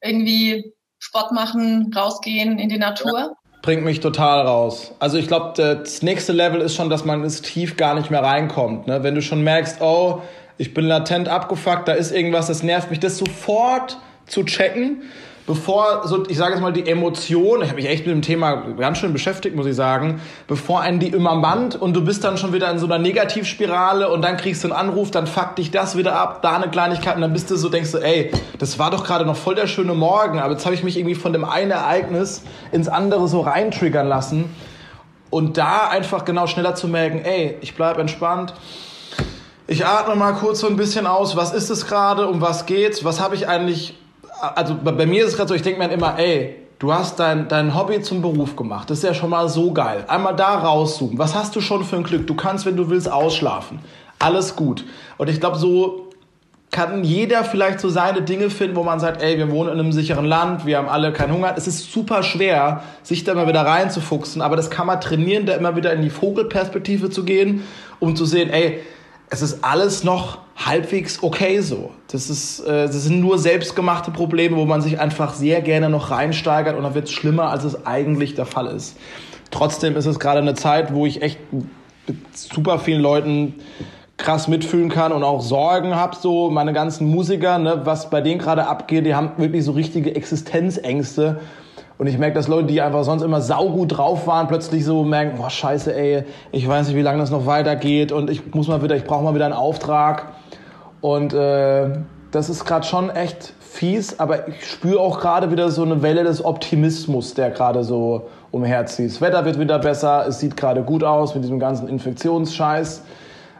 irgendwie 0.02 0.72
Sport 0.98 1.32
machen, 1.32 1.92
rausgehen 1.94 2.58
in 2.58 2.70
die 2.70 2.78
Natur. 2.78 3.36
Bringt 3.62 3.84
mich 3.84 4.00
total 4.00 4.46
raus. 4.46 4.92
Also 4.98 5.18
ich 5.18 5.28
glaube, 5.28 5.52
das 5.54 6.00
nächste 6.00 6.32
Level 6.32 6.62
ist 6.62 6.74
schon, 6.74 6.88
dass 6.88 7.04
man 7.04 7.22
ins 7.22 7.42
Tief 7.42 7.76
gar 7.76 7.94
nicht 7.94 8.10
mehr 8.10 8.22
reinkommt. 8.22 8.86
Ne? 8.86 9.02
Wenn 9.02 9.14
du 9.14 9.20
schon 9.20 9.42
merkst, 9.42 9.82
oh, 9.82 10.22
ich 10.56 10.72
bin 10.72 10.86
latent 10.86 11.28
abgefuckt, 11.28 11.86
da 11.86 11.92
ist 11.92 12.12
irgendwas, 12.12 12.46
das 12.46 12.62
nervt 12.62 12.90
mich, 12.90 13.00
das 13.00 13.18
sofort 13.18 13.98
zu 14.26 14.44
checken 14.44 15.02
bevor, 15.50 16.06
so, 16.06 16.22
ich 16.28 16.38
sage 16.38 16.52
jetzt 16.52 16.60
mal, 16.60 16.72
die 16.72 16.86
Emotion, 16.88 17.62
ich 17.62 17.70
habe 17.70 17.80
mich 17.80 17.90
echt 17.90 18.06
mit 18.06 18.14
dem 18.14 18.22
Thema 18.22 18.54
ganz 18.78 18.98
schön 18.98 19.12
beschäftigt, 19.12 19.56
muss 19.56 19.66
ich 19.66 19.74
sagen, 19.74 20.20
bevor 20.46 20.80
einen 20.80 21.00
die 21.00 21.08
immer 21.08 21.34
mannt 21.34 21.74
und 21.74 21.92
du 21.92 22.04
bist 22.04 22.22
dann 22.22 22.38
schon 22.38 22.52
wieder 22.52 22.70
in 22.70 22.78
so 22.78 22.86
einer 22.86 23.00
Negativspirale 23.00 24.08
und 24.12 24.22
dann 24.22 24.36
kriegst 24.36 24.62
du 24.62 24.68
einen 24.68 24.76
Anruf, 24.76 25.10
dann 25.10 25.26
fuckt 25.26 25.58
dich 25.58 25.72
das 25.72 25.96
wieder 25.96 26.14
ab, 26.14 26.40
da 26.42 26.54
eine 26.54 26.70
Kleinigkeit 26.70 27.16
und 27.16 27.22
dann 27.22 27.32
bist 27.32 27.50
du 27.50 27.56
so, 27.56 27.68
denkst 27.68 27.90
du, 27.90 27.98
ey, 27.98 28.30
das 28.60 28.78
war 28.78 28.92
doch 28.92 29.02
gerade 29.02 29.26
noch 29.26 29.34
voll 29.34 29.56
der 29.56 29.66
schöne 29.66 29.92
Morgen, 29.92 30.38
aber 30.38 30.52
jetzt 30.52 30.64
habe 30.66 30.76
ich 30.76 30.84
mich 30.84 30.96
irgendwie 30.96 31.16
von 31.16 31.32
dem 31.32 31.44
einen 31.44 31.72
Ereignis 31.72 32.44
ins 32.70 32.86
andere 32.86 33.26
so 33.26 33.40
reintriggern 33.40 34.06
lassen 34.06 34.54
und 35.30 35.58
da 35.58 35.88
einfach 35.88 36.24
genau 36.24 36.46
schneller 36.46 36.76
zu 36.76 36.86
merken, 36.86 37.22
ey, 37.24 37.56
ich 37.60 37.74
bleib 37.74 37.98
entspannt, 37.98 38.54
ich 39.66 39.84
atme 39.84 40.14
mal 40.14 40.34
kurz 40.34 40.60
so 40.60 40.68
ein 40.68 40.76
bisschen 40.76 41.08
aus, 41.08 41.34
was 41.34 41.52
ist 41.52 41.70
es 41.70 41.88
gerade, 41.88 42.28
um 42.28 42.40
was 42.40 42.66
geht's, 42.66 43.04
was 43.04 43.20
habe 43.20 43.34
ich 43.34 43.48
eigentlich 43.48 43.96
also 44.40 44.76
bei 44.82 45.06
mir 45.06 45.22
ist 45.24 45.32
es 45.32 45.36
gerade 45.36 45.48
so, 45.48 45.54
ich 45.54 45.62
denke 45.62 45.78
mir 45.78 45.92
immer, 45.92 46.18
ey, 46.18 46.56
du 46.78 46.92
hast 46.92 47.20
dein, 47.20 47.48
dein 47.48 47.74
Hobby 47.74 48.00
zum 48.00 48.22
Beruf 48.22 48.56
gemacht. 48.56 48.90
Das 48.90 48.98
ist 48.98 49.04
ja 49.04 49.14
schon 49.14 49.30
mal 49.30 49.48
so 49.48 49.72
geil. 49.72 50.04
Einmal 50.08 50.34
da 50.34 50.58
rauszoomen. 50.58 51.18
Was 51.18 51.34
hast 51.34 51.54
du 51.54 51.60
schon 51.60 51.84
für 51.84 51.96
ein 51.96 52.02
Glück? 52.02 52.26
Du 52.26 52.34
kannst, 52.34 52.66
wenn 52.66 52.76
du 52.76 52.90
willst, 52.90 53.10
ausschlafen. 53.10 53.80
Alles 54.18 54.56
gut. 54.56 54.84
Und 55.18 55.28
ich 55.28 55.40
glaube, 55.40 55.58
so 55.58 56.10
kann 56.70 57.02
jeder 57.02 57.42
vielleicht 57.42 57.80
so 57.80 57.88
seine 57.88 58.22
Dinge 58.22 58.48
finden, 58.48 58.76
wo 58.76 58.84
man 58.84 59.00
sagt, 59.00 59.22
ey, 59.22 59.36
wir 59.38 59.50
wohnen 59.50 59.72
in 59.72 59.80
einem 59.80 59.92
sicheren 59.92 60.24
Land, 60.24 60.66
wir 60.66 60.78
haben 60.78 60.88
alle 60.88 61.12
keinen 61.12 61.32
Hunger. 61.32 61.54
Es 61.56 61.66
ist 61.66 61.92
super 61.92 62.22
schwer, 62.22 62.82
sich 63.02 63.24
da 63.24 63.34
mal 63.34 63.48
wieder 63.48 63.62
reinzufuchsen, 63.62 64.40
aber 64.40 64.54
das 64.54 64.70
kann 64.70 64.86
man 64.86 65.00
trainieren, 65.00 65.46
da 65.46 65.54
immer 65.54 65.74
wieder 65.74 65.92
in 65.92 66.02
die 66.02 66.10
Vogelperspektive 66.10 67.10
zu 67.10 67.24
gehen, 67.24 67.64
um 67.98 68.14
zu 68.14 68.24
sehen, 68.24 68.50
ey, 68.50 68.80
es 69.30 69.42
ist 69.42 69.64
alles 69.64 70.02
noch 70.04 70.38
halbwegs 70.56 71.22
okay 71.22 71.60
so. 71.60 71.92
Das, 72.08 72.28
ist, 72.28 72.60
äh, 72.60 72.86
das 72.86 73.04
sind 73.04 73.20
nur 73.20 73.38
selbstgemachte 73.38 74.10
Probleme, 74.10 74.56
wo 74.56 74.66
man 74.66 74.82
sich 74.82 74.98
einfach 75.00 75.34
sehr 75.34 75.62
gerne 75.62 75.88
noch 75.88 76.10
reinsteigert 76.10 76.76
und 76.76 76.82
dann 76.82 76.94
wird 76.94 77.06
es 77.06 77.12
schlimmer, 77.12 77.48
als 77.48 77.64
es 77.64 77.86
eigentlich 77.86 78.34
der 78.34 78.46
Fall 78.46 78.66
ist. 78.66 78.96
Trotzdem 79.50 79.96
ist 79.96 80.06
es 80.06 80.18
gerade 80.18 80.40
eine 80.40 80.54
Zeit, 80.54 80.92
wo 80.92 81.06
ich 81.06 81.22
echt 81.22 81.38
mit 81.52 81.68
super 82.36 82.78
vielen 82.78 83.00
Leuten 83.00 83.54
krass 84.16 84.48
mitfühlen 84.48 84.90
kann 84.90 85.12
und 85.12 85.24
auch 85.24 85.40
Sorgen 85.40 85.94
habe, 85.94 86.14
so 86.14 86.50
meine 86.50 86.72
ganzen 86.72 87.08
Musiker, 87.08 87.58
ne, 87.58 87.80
was 87.84 88.10
bei 88.10 88.20
denen 88.20 88.38
gerade 88.38 88.66
abgeht, 88.66 89.06
die 89.06 89.14
haben 89.14 89.32
wirklich 89.38 89.64
so 89.64 89.72
richtige 89.72 90.14
Existenzängste 90.14 91.40
und 92.00 92.06
ich 92.06 92.16
merke, 92.16 92.34
dass 92.34 92.48
Leute, 92.48 92.68
die 92.68 92.80
einfach 92.80 93.04
sonst 93.04 93.20
immer 93.20 93.42
saugut 93.42 93.98
drauf 93.98 94.26
waren, 94.26 94.48
plötzlich 94.48 94.86
so 94.86 95.04
merken, 95.04 95.36
boah, 95.36 95.50
scheiße, 95.50 95.94
ey, 95.94 96.24
ich 96.50 96.66
weiß 96.66 96.86
nicht, 96.86 96.96
wie 96.96 97.02
lange 97.02 97.18
das 97.18 97.30
noch 97.30 97.44
weitergeht 97.44 98.10
und 98.10 98.30
ich 98.30 98.54
muss 98.54 98.68
mal 98.68 98.82
wieder, 98.82 98.96
ich 98.96 99.04
brauche 99.04 99.22
mal 99.22 99.34
wieder 99.34 99.44
einen 99.44 99.52
Auftrag. 99.52 100.28
Und 101.02 101.34
äh, 101.34 101.90
das 102.30 102.48
ist 102.48 102.64
gerade 102.64 102.86
schon 102.86 103.10
echt 103.10 103.52
fies, 103.60 104.18
aber 104.18 104.48
ich 104.48 104.66
spüre 104.66 104.98
auch 104.98 105.20
gerade 105.20 105.50
wieder 105.50 105.68
so 105.68 105.82
eine 105.82 106.00
Welle 106.00 106.24
des 106.24 106.42
Optimismus, 106.42 107.34
der 107.34 107.50
gerade 107.50 107.84
so 107.84 108.28
umherzieht. 108.50 109.10
Das 109.10 109.20
Wetter 109.20 109.44
wird 109.44 109.60
wieder 109.60 109.78
besser, 109.78 110.24
es 110.26 110.38
sieht 110.38 110.56
gerade 110.56 110.82
gut 110.82 111.04
aus 111.04 111.34
mit 111.34 111.44
diesem 111.44 111.60
ganzen 111.60 111.86
Infektionsscheiß. 111.86 113.02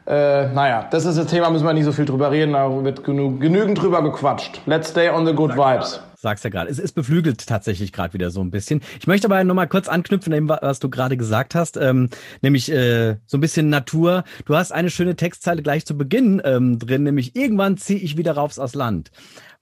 Äh, 0.07 0.47
naja, 0.55 0.87
das 0.91 1.05
ist 1.05 1.19
das 1.19 1.27
Thema, 1.27 1.51
müssen 1.51 1.67
wir 1.67 1.75
nicht 1.75 1.85
so 1.85 1.93
viel 1.93 2.07
drüber 2.07 2.31
reden, 2.31 2.55
da 2.55 2.85
wird 2.85 3.05
genü 3.05 3.39
genügend 3.39 3.83
drüber 3.83 4.03
gequatscht. 4.03 4.63
Let's 4.65 4.89
stay 4.89 5.11
on 5.11 5.27
the 5.27 5.35
good 5.35 5.55
vibes 5.59 6.01
sagst 6.21 6.45
ja 6.45 6.51
gerade. 6.51 6.71
Es 6.71 6.79
ist 6.79 6.93
beflügelt 6.93 7.47
tatsächlich 7.47 7.93
gerade 7.93 8.15
wieder 8.15 8.31
so 8.31 8.41
ein 8.41 8.51
bisschen. 8.51 8.83
Ich 8.99 9.07
möchte 9.07 9.27
aber 9.27 9.43
nochmal 9.45 9.69
kurz 9.69 9.89
anknüpfen, 9.89 10.33
dem, 10.33 10.49
was 10.49 10.79
du 10.79 10.91
gerade 10.91 11.17
gesagt 11.17 11.55
hast, 11.55 11.77
ähm, 11.77 12.11
nämlich 12.43 12.71
äh, 12.71 13.17
so 13.27 13.39
ein 13.39 13.41
bisschen 13.41 13.71
Natur. 13.71 14.25
Du 14.45 14.57
hast 14.57 14.73
eine 14.73 14.91
schöne 14.91 15.17
Textzeile 15.17 15.63
gleich 15.63 15.87
zu 15.87 15.97
Beginn 15.97 16.43
ähm, 16.45 16.79
drin, 16.79 17.05
nämlich 17.05 17.37
irgendwann 17.37 17.77
ziehe 17.77 17.99
ich 17.99 18.17
wieder 18.17 18.33
raufs 18.33 18.59
aus 18.59 18.75
Land. 18.75 19.11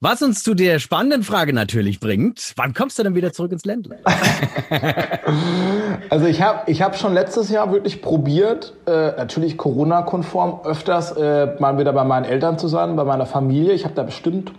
Was 0.01 0.23
uns 0.23 0.45
zu 0.45 0.55
der 0.55 0.79
spannenden 0.79 1.25
Frage 1.25 1.53
natürlich 1.53 1.99
bringt, 1.99 2.53
wann 2.55 2.73
kommst 2.73 3.01
du 3.01 3.03
denn 3.03 3.17
wieder 3.17 3.33
zurück 3.33 3.51
ins 3.51 3.65
Ländle? 3.65 3.99
also 6.11 6.27
ich 6.27 6.41
habe 6.41 6.71
ich 6.71 6.83
hab 6.83 6.97
schon 6.97 7.15
letztes 7.15 7.51
Jahr 7.51 7.73
wirklich 7.73 8.01
probiert, 8.01 8.75
äh, 8.87 9.17
natürlich 9.17 9.57
Corona-konform, 9.57 10.61
öfters 10.63 11.17
äh, 11.17 11.57
mal 11.59 11.79
wieder 11.79 11.93
bei 11.93 12.05
meinen 12.05 12.25
Eltern 12.25 12.61
zu 12.61 12.69
sein, 12.69 12.95
bei 12.95 13.03
meiner 13.03 13.27
Familie. 13.27 13.73
Ich 13.73 13.85
habe 13.85 13.95
da 13.95 14.05
bestimmt 14.05 14.53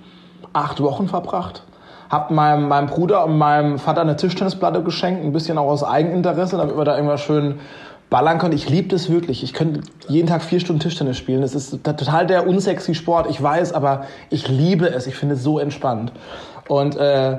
acht 0.52 0.82
Wochen 0.82 1.08
verbracht 1.08 1.64
habe 2.10 2.34
meinem, 2.34 2.68
meinem 2.68 2.88
Bruder 2.88 3.26
und 3.26 3.38
meinem 3.38 3.78
Vater 3.78 4.02
eine 4.02 4.16
Tischtennisplatte 4.16 4.82
geschenkt, 4.84 5.24
ein 5.24 5.32
bisschen 5.32 5.58
auch 5.58 5.68
aus 5.68 5.84
Eigeninteresse, 5.84 6.58
damit 6.58 6.76
wir 6.76 6.84
da 6.84 6.96
irgendwas 6.96 7.22
schön 7.22 7.60
ballern 8.10 8.40
können. 8.40 8.54
Ich 8.54 8.68
liebe 8.68 8.88
das 8.88 9.10
wirklich. 9.10 9.44
Ich 9.44 9.54
könnte 9.54 9.82
jeden 10.08 10.28
Tag 10.28 10.42
vier 10.42 10.60
Stunden 10.60 10.80
Tischtennis 10.80 11.18
spielen. 11.18 11.42
Das 11.42 11.54
ist 11.54 11.84
total 11.84 12.26
der 12.26 12.48
unsexy 12.48 12.96
Sport, 12.96 13.30
ich 13.30 13.42
weiß, 13.42 13.74
aber 13.74 14.06
ich 14.30 14.48
liebe 14.48 14.90
es. 14.90 15.06
Ich 15.06 15.16
finde 15.16 15.36
es 15.36 15.44
so 15.44 15.60
entspannt. 15.60 16.12
Und 16.68 16.96
äh, 16.98 17.38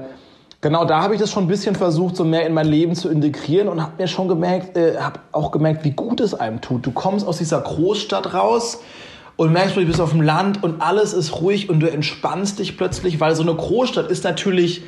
genau 0.61 0.85
da 0.85 1.03
habe 1.03 1.15
ich 1.15 1.21
das 1.21 1.31
schon 1.31 1.45
ein 1.45 1.49
bisschen 1.49 1.75
versucht, 1.75 2.15
so 2.17 2.25
mehr 2.25 2.47
in 2.47 2.55
mein 2.55 2.67
Leben 2.67 2.95
zu 2.95 3.09
integrieren 3.09 3.69
und 3.69 3.83
habe 3.83 3.93
mir 3.99 4.07
schon 4.07 4.29
gemerkt, 4.29 4.77
äh, 4.77 4.99
habe 4.99 5.19
auch 5.33 5.51
gemerkt, 5.51 5.85
wie 5.85 5.91
gut 5.91 6.21
es 6.21 6.35
einem 6.35 6.61
tut. 6.61 6.87
Du 6.87 6.93
kommst 6.93 7.27
aus 7.27 7.39
dieser 7.39 7.61
Großstadt 7.61 8.35
raus, 8.35 8.81
und 9.41 9.55
merkst 9.55 9.75
du, 9.75 9.87
bist 9.87 10.03
auf 10.03 10.11
dem 10.11 10.21
Land 10.21 10.63
und 10.63 10.83
alles 10.83 11.15
ist 11.15 11.41
ruhig 11.41 11.71
und 11.71 11.81
du 11.81 11.91
entspannst 11.91 12.59
dich 12.59 12.77
plötzlich, 12.77 13.21
weil 13.21 13.35
so 13.35 13.43
eine 13.43 13.55
Großstadt 13.55 14.11
ist 14.11 14.23
natürlich 14.23 14.83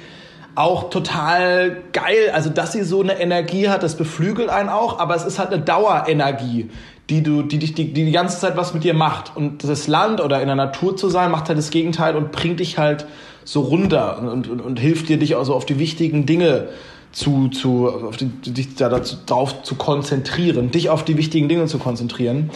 auch 0.54 0.90
total 0.90 1.78
geil. 1.94 2.30
Also, 2.34 2.50
dass 2.50 2.72
sie 2.72 2.82
so 2.82 3.00
eine 3.00 3.18
Energie 3.18 3.70
hat, 3.70 3.82
das 3.82 3.96
beflügelt 3.96 4.50
einen 4.50 4.68
auch, 4.68 4.98
aber 4.98 5.16
es 5.16 5.24
ist 5.24 5.38
halt 5.38 5.54
eine 5.54 5.62
Dauerenergie, 5.62 6.68
die 7.08 7.22
du, 7.22 7.40
die 7.40 7.58
dich, 7.60 7.72
die, 7.72 7.94
die 7.94 8.04
die 8.04 8.12
ganze 8.12 8.40
Zeit 8.40 8.58
was 8.58 8.74
mit 8.74 8.84
dir 8.84 8.92
macht. 8.92 9.34
Und 9.34 9.64
das 9.64 9.88
Land 9.88 10.20
oder 10.20 10.42
in 10.42 10.48
der 10.48 10.56
Natur 10.56 10.98
zu 10.98 11.08
sein, 11.08 11.30
macht 11.30 11.48
halt 11.48 11.56
das 11.56 11.70
Gegenteil 11.70 12.14
und 12.14 12.30
bringt 12.30 12.60
dich 12.60 12.76
halt 12.76 13.06
so 13.44 13.62
runter 13.62 14.18
und, 14.18 14.50
und, 14.50 14.60
und 14.60 14.78
hilft 14.78 15.08
dir, 15.08 15.16
dich 15.16 15.34
also 15.34 15.54
auf 15.54 15.64
die 15.64 15.78
wichtigen 15.78 16.26
Dinge 16.26 16.68
zu, 17.10 17.48
zu, 17.48 17.88
auf 17.88 18.18
die, 18.18 18.26
dich 18.26 18.74
da 18.74 18.90
dazu, 18.90 19.16
darauf 19.24 19.62
zu 19.62 19.76
konzentrieren, 19.76 20.70
dich 20.70 20.90
auf 20.90 21.06
die 21.06 21.16
wichtigen 21.16 21.48
Dinge 21.48 21.64
zu 21.68 21.78
konzentrieren. 21.78 22.50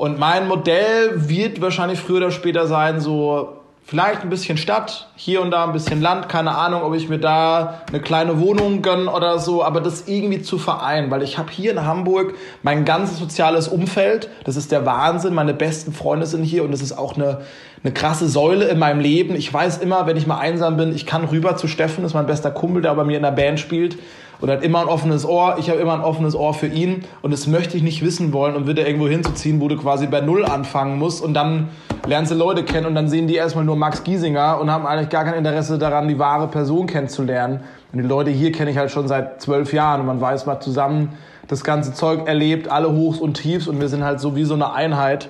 Und 0.00 0.18
mein 0.18 0.48
Modell 0.48 1.28
wird 1.28 1.60
wahrscheinlich 1.60 2.00
früher 2.00 2.16
oder 2.16 2.30
später 2.30 2.66
sein, 2.66 3.00
so 3.00 3.60
Vielleicht 3.90 4.22
ein 4.22 4.30
bisschen 4.30 4.56
Stadt, 4.56 5.08
hier 5.16 5.42
und 5.42 5.50
da 5.50 5.64
ein 5.64 5.72
bisschen 5.72 6.00
Land, 6.00 6.28
keine 6.28 6.54
Ahnung, 6.54 6.84
ob 6.84 6.94
ich 6.94 7.08
mir 7.08 7.18
da 7.18 7.82
eine 7.88 8.00
kleine 8.00 8.38
Wohnung 8.38 8.82
gönne 8.82 9.10
oder 9.10 9.40
so, 9.40 9.64
aber 9.64 9.80
das 9.80 10.06
irgendwie 10.06 10.40
zu 10.42 10.58
vereinen, 10.58 11.10
weil 11.10 11.24
ich 11.24 11.38
habe 11.38 11.50
hier 11.50 11.72
in 11.72 11.84
Hamburg 11.84 12.34
mein 12.62 12.84
ganzes 12.84 13.18
soziales 13.18 13.66
Umfeld, 13.66 14.28
das 14.44 14.54
ist 14.54 14.70
der 14.70 14.86
Wahnsinn, 14.86 15.34
meine 15.34 15.54
besten 15.54 15.92
Freunde 15.92 16.26
sind 16.26 16.44
hier 16.44 16.62
und 16.62 16.70
das 16.70 16.82
ist 16.82 16.96
auch 16.96 17.16
eine, 17.16 17.40
eine 17.82 17.92
krasse 17.92 18.28
Säule 18.28 18.68
in 18.68 18.78
meinem 18.78 19.00
Leben. 19.00 19.34
Ich 19.34 19.52
weiß 19.52 19.78
immer, 19.78 20.06
wenn 20.06 20.16
ich 20.16 20.28
mal 20.28 20.38
einsam 20.38 20.76
bin, 20.76 20.94
ich 20.94 21.04
kann 21.04 21.24
rüber 21.24 21.56
zu 21.56 21.66
Steffen, 21.66 22.04
das 22.04 22.12
ist 22.12 22.14
mein 22.14 22.26
bester 22.26 22.52
Kumpel, 22.52 22.82
der 22.82 22.94
bei 22.94 23.02
mir 23.02 23.16
in 23.16 23.24
der 23.24 23.32
Band 23.32 23.58
spielt 23.58 23.98
und 24.40 24.50
hat 24.50 24.62
immer 24.62 24.80
ein 24.80 24.88
offenes 24.88 25.26
Ohr. 25.26 25.56
Ich 25.58 25.70
habe 25.70 25.80
immer 25.80 25.94
ein 25.94 26.00
offenes 26.00 26.34
Ohr 26.34 26.54
für 26.54 26.66
ihn 26.66 27.04
und 27.22 27.32
das 27.32 27.46
möchte 27.46 27.76
ich 27.76 27.82
nicht 27.82 28.04
wissen 28.04 28.32
wollen 28.32 28.56
und 28.56 28.66
wieder 28.66 28.86
irgendwo 28.86 29.08
hinzuziehen, 29.08 29.60
wo 29.60 29.68
du 29.68 29.76
quasi 29.76 30.06
bei 30.06 30.20
Null 30.20 30.44
anfangen 30.44 30.98
musst 30.98 31.22
und 31.22 31.34
dann 31.34 31.68
lernst 32.06 32.32
du 32.32 32.36
Leute 32.36 32.64
kennen 32.64 32.86
und 32.86 32.94
dann 32.94 33.08
sehen 33.08 33.26
die 33.26 33.34
erstmal 33.34 33.64
nur 33.64 33.76
Max 33.76 34.04
Giesinger 34.04 34.60
und 34.60 34.70
haben 34.70 34.86
eigentlich 34.86 35.10
gar 35.10 35.24
kein 35.24 35.34
Interesse 35.34 35.78
daran, 35.78 36.08
die 36.08 36.18
wahre 36.18 36.48
Person 36.48 36.86
kennenzulernen. 36.86 37.60
Und 37.92 38.02
die 38.02 38.08
Leute 38.08 38.30
hier 38.30 38.52
kenne 38.52 38.70
ich 38.70 38.78
halt 38.78 38.90
schon 38.90 39.08
seit 39.08 39.42
zwölf 39.42 39.72
Jahren 39.72 40.00
und 40.00 40.06
man 40.06 40.20
weiß 40.20 40.46
mal 40.46 40.60
zusammen 40.60 41.10
das 41.48 41.64
ganze 41.64 41.92
Zeug 41.92 42.28
erlebt, 42.28 42.68
alle 42.68 42.92
Hochs 42.92 43.18
und 43.18 43.34
Tiefs 43.34 43.66
und 43.66 43.80
wir 43.80 43.88
sind 43.88 44.04
halt 44.04 44.20
so 44.20 44.36
wie 44.36 44.44
so 44.44 44.54
eine 44.54 44.72
Einheit. 44.72 45.28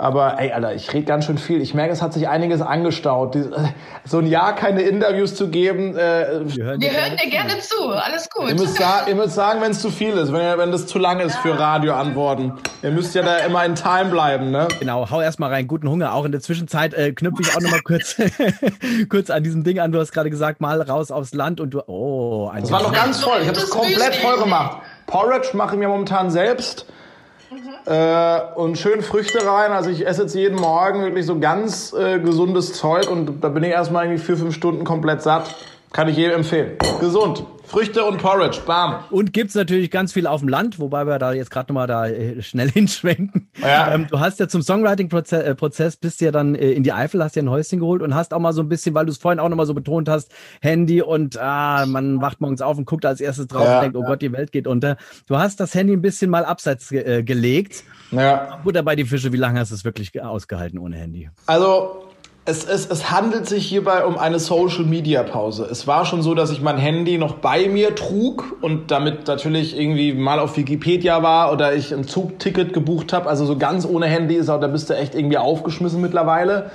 Aber 0.00 0.38
ey, 0.38 0.52
Alter, 0.52 0.76
ich 0.76 0.92
rede 0.94 1.06
ganz 1.06 1.24
schön 1.24 1.38
viel. 1.38 1.60
Ich 1.60 1.74
merke, 1.74 1.92
es 1.92 2.00
hat 2.00 2.12
sich 2.12 2.28
einiges 2.28 2.62
angestaut. 2.62 3.34
Die, 3.34 3.44
so 4.04 4.18
ein 4.18 4.28
Jahr 4.28 4.54
keine 4.54 4.82
Interviews 4.82 5.34
zu 5.34 5.48
geben. 5.48 5.96
Äh, 5.96 6.42
wir 6.44 6.64
hören, 6.64 6.80
wir 6.80 6.92
hören 6.92 7.16
dir 7.20 7.28
gerne 7.28 7.58
zu. 7.58 7.88
Alles 7.88 8.30
gut. 8.30 8.48
Ihr 8.48 8.54
müsst, 8.54 8.80
ihr 9.08 9.14
müsst 9.16 9.34
sagen, 9.34 9.60
wenn 9.60 9.72
es 9.72 9.80
zu 9.80 9.90
viel 9.90 10.12
ist, 10.12 10.32
wenn, 10.32 10.56
wenn 10.56 10.70
das 10.70 10.86
zu 10.86 11.00
lang 11.00 11.18
ist 11.18 11.34
ja. 11.34 11.40
für 11.40 11.58
Radioantworten. 11.58 12.52
Ihr 12.84 12.92
müsst 12.92 13.16
ja 13.16 13.22
da 13.22 13.38
immer 13.38 13.64
in 13.64 13.74
Time 13.74 14.04
bleiben, 14.04 14.52
ne? 14.52 14.68
Genau, 14.78 15.10
hau 15.10 15.20
erstmal 15.20 15.50
rein. 15.50 15.66
Guten 15.66 15.88
Hunger. 15.88 16.14
Auch 16.14 16.24
in 16.24 16.30
der 16.30 16.42
Zwischenzeit 16.42 16.94
äh, 16.94 17.10
knüpfe 17.10 17.42
ich 17.42 17.56
auch 17.56 17.60
nochmal 17.60 17.82
kurz, 17.82 18.14
kurz 19.08 19.30
an 19.30 19.42
diesem 19.42 19.64
Ding 19.64 19.80
an. 19.80 19.90
Du 19.90 19.98
hast 19.98 20.12
gerade 20.12 20.30
gesagt, 20.30 20.60
mal 20.60 20.80
raus 20.80 21.10
aufs 21.10 21.34
Land 21.34 21.60
und 21.60 21.70
du. 21.70 21.82
Oh, 21.88 22.48
ein 22.54 22.62
Das 22.62 22.70
war 22.70 22.84
noch 22.84 22.92
ganz 22.92 23.20
voll. 23.20 23.38
Ich 23.40 23.48
habe 23.48 23.58
das 23.58 23.68
komplett 23.68 24.14
voll 24.14 24.38
gemacht. 24.38 24.78
Porridge 25.08 25.48
mache 25.54 25.74
ich 25.74 25.80
mir 25.80 25.88
momentan 25.88 26.30
selbst. 26.30 26.86
Äh, 27.88 28.40
und 28.56 28.76
schön 28.76 29.00
Früchte 29.00 29.46
rein. 29.46 29.72
Also 29.72 29.88
ich 29.88 30.06
esse 30.06 30.22
jetzt 30.22 30.34
jeden 30.34 30.56
Morgen 30.60 31.02
wirklich 31.02 31.24
so 31.24 31.38
ganz 31.38 31.94
äh, 31.94 32.18
gesundes 32.18 32.74
Zeug 32.74 33.10
und 33.10 33.42
da 33.42 33.48
bin 33.48 33.62
ich 33.62 33.70
erstmal 33.70 34.04
irgendwie 34.04 34.22
vier, 34.22 34.36
fünf 34.36 34.54
Stunden 34.54 34.84
komplett 34.84 35.22
satt. 35.22 35.54
Kann 35.90 36.06
ich 36.08 36.16
jedem 36.18 36.36
empfehlen. 36.36 36.76
Gesund. 37.00 37.44
Früchte 37.68 38.02
und 38.02 38.16
Porridge, 38.16 38.60
bam. 38.64 39.04
Und 39.10 39.34
gibt's 39.34 39.54
natürlich 39.54 39.90
ganz 39.90 40.14
viel 40.14 40.26
auf 40.26 40.40
dem 40.40 40.48
Land, 40.48 40.78
wobei 40.78 41.06
wir 41.06 41.18
da 41.18 41.34
jetzt 41.34 41.50
gerade 41.50 41.70
nochmal 41.70 41.86
da 41.86 42.06
äh, 42.06 42.40
schnell 42.40 42.70
hinschwenken. 42.72 43.50
Ja. 43.60 43.92
Ähm, 43.92 44.06
du 44.10 44.20
hast 44.20 44.40
ja 44.40 44.48
zum 44.48 44.62
Songwriting-Prozess 44.62 45.44
äh, 45.44 45.54
Prozess, 45.54 45.96
bist 45.96 46.22
ja 46.22 46.30
dann 46.30 46.54
äh, 46.54 46.70
in 46.70 46.82
die 46.82 46.94
Eifel, 46.94 47.22
hast 47.22 47.36
ja 47.36 47.42
ein 47.42 47.50
Häuschen 47.50 47.78
geholt 47.78 48.00
und 48.00 48.14
hast 48.14 48.32
auch 48.32 48.38
mal 48.38 48.54
so 48.54 48.62
ein 48.62 48.70
bisschen, 48.70 48.94
weil 48.94 49.04
du 49.04 49.12
es 49.12 49.18
vorhin 49.18 49.38
auch 49.38 49.50
nochmal 49.50 49.66
so 49.66 49.74
betont 49.74 50.08
hast, 50.08 50.32
Handy 50.62 51.02
und 51.02 51.36
ah, 51.36 51.84
man 51.86 52.22
wacht 52.22 52.40
morgens 52.40 52.62
auf 52.62 52.78
und 52.78 52.86
guckt 52.86 53.04
als 53.04 53.20
erstes 53.20 53.48
drauf 53.48 53.64
ja, 53.64 53.76
und 53.76 53.82
denkt, 53.82 53.96
oh 53.98 54.02
Gott, 54.02 54.22
die 54.22 54.32
Welt 54.32 54.50
geht 54.50 54.66
unter. 54.66 54.96
Du 55.26 55.36
hast 55.36 55.60
das 55.60 55.74
Handy 55.74 55.92
ein 55.92 56.00
bisschen 56.00 56.30
mal 56.30 56.46
abseits 56.46 56.88
ge 56.88 57.18
äh, 57.18 57.22
gelegt. 57.22 57.84
Ja. 58.12 58.60
Butter 58.64 58.82
bei 58.82 58.96
die 58.96 59.04
Fische, 59.04 59.30
wie 59.34 59.36
lange 59.36 59.60
hast 59.60 59.72
du 59.72 59.74
es 59.74 59.84
wirklich 59.84 60.18
ausgehalten 60.22 60.78
ohne 60.78 60.96
Handy? 60.96 61.28
Also 61.44 62.07
es, 62.48 62.64
es, 62.64 62.86
es 62.86 63.10
handelt 63.10 63.46
sich 63.46 63.66
hierbei 63.66 64.06
um 64.06 64.16
eine 64.16 64.38
Social-Media-Pause. 64.38 65.68
Es 65.70 65.86
war 65.86 66.06
schon 66.06 66.22
so, 66.22 66.34
dass 66.34 66.50
ich 66.50 66.62
mein 66.62 66.78
Handy 66.78 67.18
noch 67.18 67.34
bei 67.34 67.68
mir 67.68 67.94
trug 67.94 68.56
und 68.62 68.90
damit 68.90 69.26
natürlich 69.26 69.78
irgendwie 69.78 70.14
mal 70.14 70.38
auf 70.38 70.56
Wikipedia 70.56 71.22
war 71.22 71.52
oder 71.52 71.74
ich 71.74 71.92
ein 71.92 72.04
Zugticket 72.04 72.72
gebucht 72.72 73.12
habe. 73.12 73.28
Also 73.28 73.44
so 73.44 73.58
ganz 73.58 73.84
ohne 73.84 74.06
Handy 74.06 74.34
ist 74.34 74.48
auch, 74.48 74.60
da 74.60 74.66
bist 74.66 74.88
du 74.88 74.94
echt 74.96 75.14
irgendwie 75.14 75.36
aufgeschmissen 75.36 76.00
mittlerweile. 76.00 76.70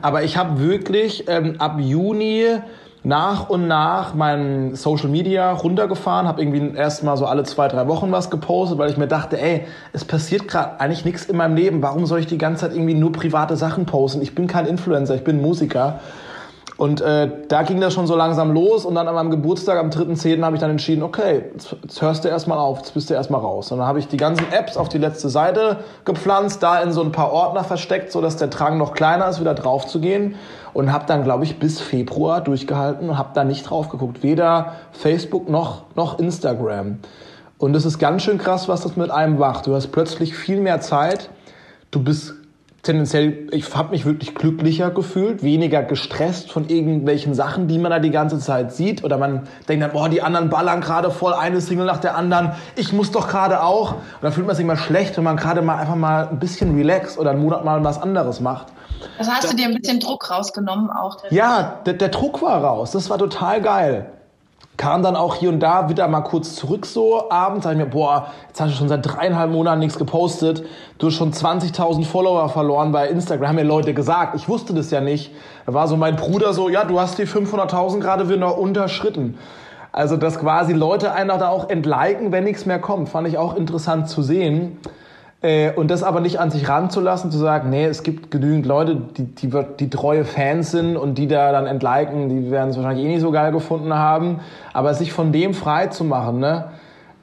Aber 0.00 0.24
ich 0.24 0.38
habe 0.38 0.60
wirklich 0.60 1.28
ähm, 1.28 1.56
ab 1.58 1.76
Juni 1.78 2.46
nach 3.04 3.48
und 3.48 3.68
nach 3.68 4.14
mein 4.14 4.74
Social 4.74 5.08
Media 5.08 5.52
runtergefahren, 5.52 6.26
habe 6.26 6.42
irgendwie 6.42 6.76
erst 6.76 7.04
mal 7.04 7.16
so 7.16 7.26
alle 7.26 7.44
zwei, 7.44 7.68
drei 7.68 7.86
Wochen 7.86 8.10
was 8.10 8.30
gepostet, 8.30 8.78
weil 8.78 8.90
ich 8.90 8.96
mir 8.96 9.08
dachte, 9.08 9.40
ey, 9.40 9.66
es 9.92 10.04
passiert 10.04 10.48
gerade 10.48 10.80
eigentlich 10.80 11.04
nichts 11.04 11.24
in 11.26 11.36
meinem 11.36 11.54
Leben. 11.54 11.82
Warum 11.82 12.06
soll 12.06 12.20
ich 12.20 12.26
die 12.26 12.38
ganze 12.38 12.62
Zeit 12.62 12.74
irgendwie 12.74 12.94
nur 12.94 13.12
private 13.12 13.56
Sachen 13.56 13.86
posten? 13.86 14.20
Ich 14.22 14.34
bin 14.34 14.46
kein 14.46 14.66
Influencer, 14.66 15.14
ich 15.14 15.24
bin 15.24 15.40
Musiker. 15.40 16.00
Und 16.76 17.00
äh, 17.00 17.28
da 17.48 17.62
ging 17.62 17.80
das 17.80 17.92
schon 17.92 18.06
so 18.06 18.14
langsam 18.14 18.52
los 18.52 18.84
und 18.84 18.94
dann 18.94 19.08
an 19.08 19.14
meinem 19.14 19.30
Geburtstag 19.30 19.78
am 19.78 19.90
3.10. 19.90 20.44
habe 20.44 20.54
ich 20.54 20.60
dann 20.60 20.70
entschieden, 20.70 21.02
okay, 21.02 21.46
jetzt 21.82 22.00
hörst 22.00 22.24
du 22.24 22.28
erstmal 22.28 22.58
auf, 22.58 22.78
jetzt 22.78 22.94
bist 22.94 23.10
du 23.10 23.14
erstmal 23.14 23.40
raus. 23.40 23.72
Und 23.72 23.78
dann 23.78 23.86
habe 23.88 23.98
ich 23.98 24.06
die 24.06 24.16
ganzen 24.16 24.46
Apps 24.52 24.76
auf 24.76 24.88
die 24.88 24.98
letzte 24.98 25.28
Seite 25.28 25.78
gepflanzt, 26.04 26.62
da 26.62 26.80
in 26.80 26.92
so 26.92 27.02
ein 27.02 27.10
paar 27.10 27.32
Ordner 27.32 27.64
versteckt, 27.64 28.12
sodass 28.12 28.36
der 28.36 28.46
Drang 28.46 28.78
noch 28.78 28.94
kleiner 28.94 29.28
ist, 29.28 29.40
wieder 29.40 29.54
drauf 29.54 29.88
zu 29.88 29.98
gehen 29.98 30.36
und 30.72 30.92
habe 30.92 31.04
dann, 31.06 31.24
glaube 31.24 31.44
ich, 31.44 31.58
bis 31.58 31.80
Februar 31.80 32.40
durchgehalten 32.40 33.10
und 33.10 33.18
habe 33.18 33.30
da 33.34 33.44
nicht 33.44 33.68
drauf 33.68 33.88
geguckt. 33.88 34.22
Weder 34.22 34.74
Facebook 34.92 35.48
noch, 35.48 35.84
noch 35.94 36.18
Instagram. 36.18 36.98
Und 37.58 37.74
es 37.74 37.84
ist 37.84 37.98
ganz 37.98 38.22
schön 38.22 38.38
krass, 38.38 38.68
was 38.68 38.82
das 38.82 38.96
mit 38.96 39.10
einem 39.10 39.38
macht. 39.38 39.66
Du 39.66 39.74
hast 39.74 39.88
plötzlich 39.88 40.34
viel 40.36 40.60
mehr 40.60 40.80
Zeit. 40.80 41.30
Du 41.90 42.02
bist 42.02 42.34
tendenziell, 42.82 43.48
ich 43.52 43.74
habe 43.74 43.90
mich 43.90 44.04
wirklich 44.04 44.34
glücklicher 44.34 44.90
gefühlt, 44.90 45.42
weniger 45.42 45.82
gestresst 45.82 46.50
von 46.50 46.68
irgendwelchen 46.68 47.34
Sachen, 47.34 47.68
die 47.68 47.78
man 47.78 47.90
da 47.90 47.98
die 47.98 48.10
ganze 48.10 48.38
Zeit 48.38 48.72
sieht. 48.72 49.04
Oder 49.04 49.18
man 49.18 49.48
denkt 49.68 49.82
dann, 49.82 49.92
boah, 49.92 50.08
die 50.08 50.22
anderen 50.22 50.48
ballern 50.48 50.80
gerade 50.80 51.10
voll 51.10 51.34
eine 51.34 51.60
Single 51.60 51.86
nach 51.86 51.98
der 51.98 52.16
anderen. 52.16 52.52
Ich 52.76 52.92
muss 52.92 53.10
doch 53.10 53.28
gerade 53.28 53.62
auch. 53.62 53.94
Und 53.94 54.22
dann 54.22 54.32
fühlt 54.32 54.46
man 54.46 54.56
sich 54.56 54.64
mal 54.64 54.76
schlecht, 54.76 55.16
wenn 55.16 55.24
man 55.24 55.36
gerade 55.36 55.62
mal 55.62 55.76
einfach 55.76 55.96
mal 55.96 56.28
ein 56.28 56.38
bisschen 56.38 56.74
relax 56.76 57.18
oder 57.18 57.30
einen 57.30 57.42
Monat 57.42 57.64
mal 57.64 57.82
was 57.84 58.00
anderes 58.00 58.40
macht. 58.40 58.68
Also 59.18 59.30
hast 59.30 59.52
du 59.52 59.56
dir 59.56 59.66
ein 59.66 59.74
bisschen 59.74 60.00
Druck 60.00 60.30
rausgenommen 60.30 60.90
auch? 60.90 61.18
Ja, 61.30 61.80
der, 61.86 61.94
der 61.94 62.08
Druck 62.08 62.42
war 62.42 62.62
raus. 62.62 62.92
Das 62.92 63.10
war 63.10 63.18
total 63.18 63.60
geil 63.60 64.12
kam 64.78 65.02
dann 65.02 65.16
auch 65.16 65.34
hier 65.34 65.50
und 65.50 65.60
da 65.60 65.88
wieder 65.90 66.06
mal 66.08 66.20
kurz 66.22 66.54
zurück 66.54 66.86
so 66.86 67.30
abends, 67.30 67.64
sag 67.64 67.72
ich 67.72 67.78
mir, 67.78 67.86
boah, 67.86 68.28
jetzt 68.46 68.60
hast 68.60 68.70
du 68.70 68.76
schon 68.76 68.88
seit 68.88 69.04
dreieinhalb 69.04 69.50
Monaten 69.50 69.80
nichts 69.80 69.98
gepostet, 69.98 70.64
du 70.98 71.08
hast 71.08 71.14
schon 71.14 71.32
20.000 71.32 72.04
Follower 72.04 72.48
verloren 72.48 72.92
bei 72.92 73.08
Instagram, 73.08 73.48
haben 73.48 73.56
mir 73.56 73.64
Leute 73.64 73.92
gesagt, 73.92 74.36
ich 74.36 74.48
wusste 74.48 74.72
das 74.72 74.90
ja 74.90 75.00
nicht. 75.00 75.32
Da 75.66 75.74
war 75.74 75.88
so 75.88 75.96
mein 75.96 76.14
Bruder 76.14 76.52
so, 76.54 76.68
ja, 76.68 76.84
du 76.84 76.98
hast 76.98 77.18
die 77.18 77.26
500.000 77.26 77.98
gerade 77.98 78.28
wieder 78.28 78.56
unterschritten. 78.56 79.36
Also, 79.90 80.16
dass 80.16 80.38
quasi 80.38 80.74
Leute 80.74 81.12
einen 81.12 81.28
da 81.28 81.48
auch 81.48 81.68
entliken, 81.68 82.30
wenn 82.30 82.44
nichts 82.44 82.64
mehr 82.64 82.78
kommt, 82.78 83.08
fand 83.08 83.26
ich 83.26 83.36
auch 83.36 83.56
interessant 83.56 84.08
zu 84.08 84.22
sehen. 84.22 84.78
Äh, 85.40 85.72
und 85.72 85.90
das 85.90 86.02
aber 86.02 86.20
nicht 86.20 86.40
an 86.40 86.50
sich 86.50 86.68
ranzulassen, 86.68 87.30
zu 87.30 87.38
sagen, 87.38 87.70
nee, 87.70 87.84
es 87.84 88.02
gibt 88.02 88.30
genügend 88.30 88.66
Leute, 88.66 88.96
die, 88.96 89.24
die, 89.24 89.50
die 89.78 89.88
treue 89.88 90.24
Fans 90.24 90.72
sind 90.72 90.96
und 90.96 91.16
die 91.16 91.28
da 91.28 91.52
dann 91.52 91.66
entliken, 91.66 92.28
die 92.28 92.50
werden 92.50 92.70
es 92.70 92.76
wahrscheinlich 92.76 93.04
eh 93.04 93.08
nicht 93.08 93.20
so 93.20 93.30
geil 93.30 93.52
gefunden 93.52 93.94
haben. 93.94 94.40
Aber 94.72 94.94
sich 94.94 95.12
von 95.12 95.30
dem 95.30 95.54
frei 95.54 95.86
zu 95.86 96.02
machen, 96.02 96.40
ne, 96.40 96.64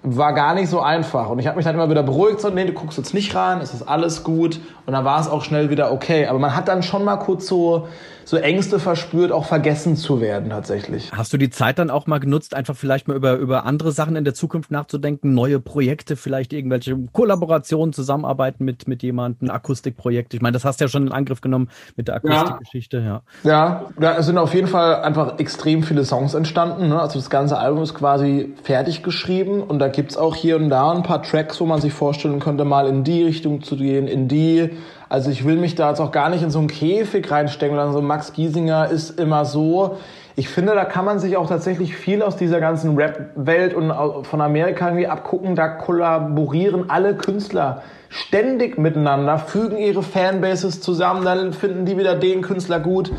war 0.05 0.33
gar 0.33 0.53
nicht 0.53 0.69
so 0.69 0.81
einfach. 0.81 1.29
Und 1.29 1.39
ich 1.39 1.47
habe 1.47 1.57
mich 1.57 1.65
dann 1.65 1.75
immer 1.75 1.89
wieder 1.89 2.03
beruhigt, 2.03 2.39
so, 2.41 2.49
nee, 2.49 2.65
du 2.65 2.73
guckst 2.73 2.97
jetzt 2.97 3.13
nicht 3.13 3.35
rein, 3.35 3.59
es 3.61 3.73
ist 3.73 3.83
alles 3.83 4.23
gut. 4.23 4.59
Und 4.85 4.93
dann 4.93 5.03
war 5.03 5.19
es 5.19 5.27
auch 5.27 5.43
schnell 5.43 5.69
wieder 5.69 5.91
okay. 5.91 6.27
Aber 6.27 6.39
man 6.39 6.55
hat 6.55 6.67
dann 6.67 6.83
schon 6.83 7.03
mal 7.03 7.17
kurz 7.17 7.47
so, 7.47 7.87
so 8.25 8.37
Ängste 8.37 8.79
verspürt, 8.79 9.31
auch 9.31 9.45
vergessen 9.45 9.95
zu 9.95 10.19
werden 10.19 10.49
tatsächlich. 10.49 11.11
Hast 11.11 11.31
du 11.31 11.37
die 11.37 11.49
Zeit 11.49 11.79
dann 11.79 11.89
auch 11.89 12.07
mal 12.07 12.19
genutzt, 12.19 12.55
einfach 12.55 12.75
vielleicht 12.75 13.07
mal 13.07 13.15
über, 13.15 13.35
über 13.35 13.65
andere 13.65 13.91
Sachen 13.91 14.15
in 14.15 14.23
der 14.23 14.33
Zukunft 14.33 14.71
nachzudenken, 14.71 15.33
neue 15.33 15.59
Projekte, 15.59 16.15
vielleicht 16.15 16.51
irgendwelche 16.51 16.97
Kollaborationen, 17.13 17.93
Zusammenarbeiten 17.93 18.65
mit, 18.65 18.87
mit 18.87 19.03
jemandem, 19.03 19.49
Akustikprojekte? 19.49 20.35
Ich 20.35 20.41
meine, 20.41 20.53
das 20.53 20.65
hast 20.65 20.81
du 20.81 20.85
ja 20.85 20.89
schon 20.89 21.07
in 21.07 21.13
Angriff 21.13 21.41
genommen 21.41 21.69
mit 21.95 22.07
der 22.07 22.15
Akustikgeschichte, 22.15 22.97
ja. 22.97 23.21
Ja, 23.43 23.85
ja 23.99 24.17
es 24.17 24.25
sind 24.25 24.37
auf 24.37 24.53
jeden 24.53 24.67
Fall 24.67 25.01
einfach 25.01 25.37
extrem 25.39 25.83
viele 25.83 26.03
Songs 26.03 26.33
entstanden. 26.33 26.89
Ne? 26.89 26.99
Also 26.99 27.19
das 27.19 27.29
ganze 27.29 27.57
Album 27.57 27.83
ist 27.83 27.93
quasi 27.93 28.53
fertig 28.63 29.03
geschrieben 29.03 29.61
und 29.61 29.79
da 29.79 29.89
gibt's 29.95 30.17
auch 30.17 30.35
hier 30.35 30.57
und 30.57 30.69
da 30.69 30.91
ein 30.91 31.03
paar 31.03 31.23
Tracks, 31.23 31.59
wo 31.59 31.65
man 31.65 31.81
sich 31.81 31.93
vorstellen 31.93 32.39
könnte, 32.39 32.65
mal 32.65 32.87
in 32.87 33.03
die 33.03 33.23
Richtung 33.23 33.63
zu 33.63 33.75
gehen, 33.75 34.07
in 34.07 34.27
die 34.27 34.71
also 35.09 35.29
ich 35.29 35.45
will 35.45 35.57
mich 35.57 35.75
da 35.75 35.89
jetzt 35.89 35.99
auch 35.99 36.11
gar 36.11 36.29
nicht 36.29 36.41
in 36.41 36.49
so 36.49 36.59
einen 36.59 36.67
Käfig 36.67 37.29
reinstecken, 37.29 37.77
sondern 37.77 37.93
so 37.93 38.01
Max 38.01 38.33
Giesinger 38.33 38.89
ist 38.89 39.19
immer 39.19 39.45
so. 39.45 39.97
ich 40.35 40.49
finde, 40.49 40.73
da 40.73 40.83
kann 40.83 41.05
man 41.05 41.19
sich 41.19 41.37
auch 41.37 41.47
tatsächlich 41.47 41.95
viel 41.95 42.21
aus 42.21 42.35
dieser 42.35 42.59
ganzen 42.59 42.97
Rap-Welt 42.97 43.73
und 43.73 43.93
von 44.25 44.41
Amerika 44.41 44.87
irgendwie 44.87 45.07
abgucken. 45.07 45.55
Da 45.55 45.69
kollaborieren 45.69 46.89
alle 46.89 47.15
Künstler 47.15 47.83
ständig 48.09 48.77
miteinander, 48.77 49.37
fügen 49.37 49.77
ihre 49.77 50.03
Fanbases 50.03 50.81
zusammen, 50.81 51.23
dann 51.23 51.53
finden 51.53 51.85
die 51.85 51.97
wieder 51.97 52.15
den 52.15 52.41
Künstler 52.41 52.79
gut. 52.79 53.11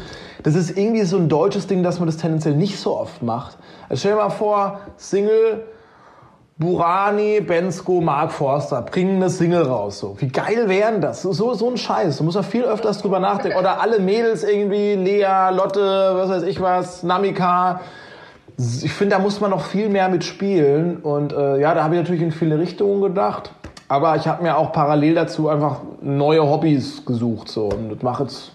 Das 0.42 0.54
ist 0.54 0.76
irgendwie 0.76 1.02
so 1.02 1.16
ein 1.16 1.28
deutsches 1.28 1.66
Ding, 1.66 1.82
dass 1.82 1.98
man 1.98 2.06
das 2.06 2.18
tendenziell 2.18 2.54
nicht 2.54 2.78
so 2.78 2.98
oft 2.98 3.22
macht. 3.22 3.56
Also 3.88 4.00
stell 4.00 4.12
dir 4.12 4.18
mal 4.18 4.30
vor, 4.30 4.80
Single, 4.96 5.64
Burani, 6.58 7.42
Bensko, 7.42 8.00
Mark 8.00 8.32
Forster 8.32 8.80
bringen 8.80 9.16
eine 9.16 9.28
Single 9.28 9.64
raus. 9.64 9.98
So. 9.98 10.16
Wie 10.18 10.28
geil 10.28 10.70
wären 10.70 11.02
das? 11.02 11.20
So, 11.20 11.32
so 11.32 11.70
ein 11.70 11.76
Scheiß. 11.76 12.16
Da 12.16 12.24
muss 12.24 12.34
man 12.34 12.44
viel 12.44 12.64
öfters 12.64 13.02
drüber 13.02 13.20
nachdenken. 13.20 13.58
Oder 13.58 13.82
alle 13.82 13.98
Mädels 13.98 14.42
irgendwie, 14.42 14.94
Lea, 14.94 15.50
Lotte, 15.52 16.12
was 16.14 16.30
weiß 16.30 16.42
ich 16.44 16.58
was, 16.62 17.02
Namika. 17.02 17.82
Ich 18.56 18.90
finde, 18.90 19.16
da 19.16 19.22
muss 19.22 19.38
man 19.42 19.50
noch 19.50 19.66
viel 19.66 19.90
mehr 19.90 20.08
mitspielen. 20.08 20.96
Und 21.02 21.34
äh, 21.34 21.60
ja, 21.60 21.74
da 21.74 21.84
habe 21.84 21.94
ich 21.94 22.00
natürlich 22.00 22.22
in 22.22 22.32
viele 22.32 22.58
Richtungen 22.58 23.02
gedacht. 23.02 23.52
Aber 23.88 24.16
ich 24.16 24.26
habe 24.26 24.42
mir 24.42 24.56
auch 24.56 24.72
parallel 24.72 25.14
dazu 25.14 25.50
einfach 25.50 25.80
neue 26.00 26.42
Hobbys 26.42 27.04
gesucht. 27.04 27.50
So. 27.50 27.66
Und 27.66 27.90
das 27.90 28.02
mache 28.02 28.22
jetzt 28.22 28.52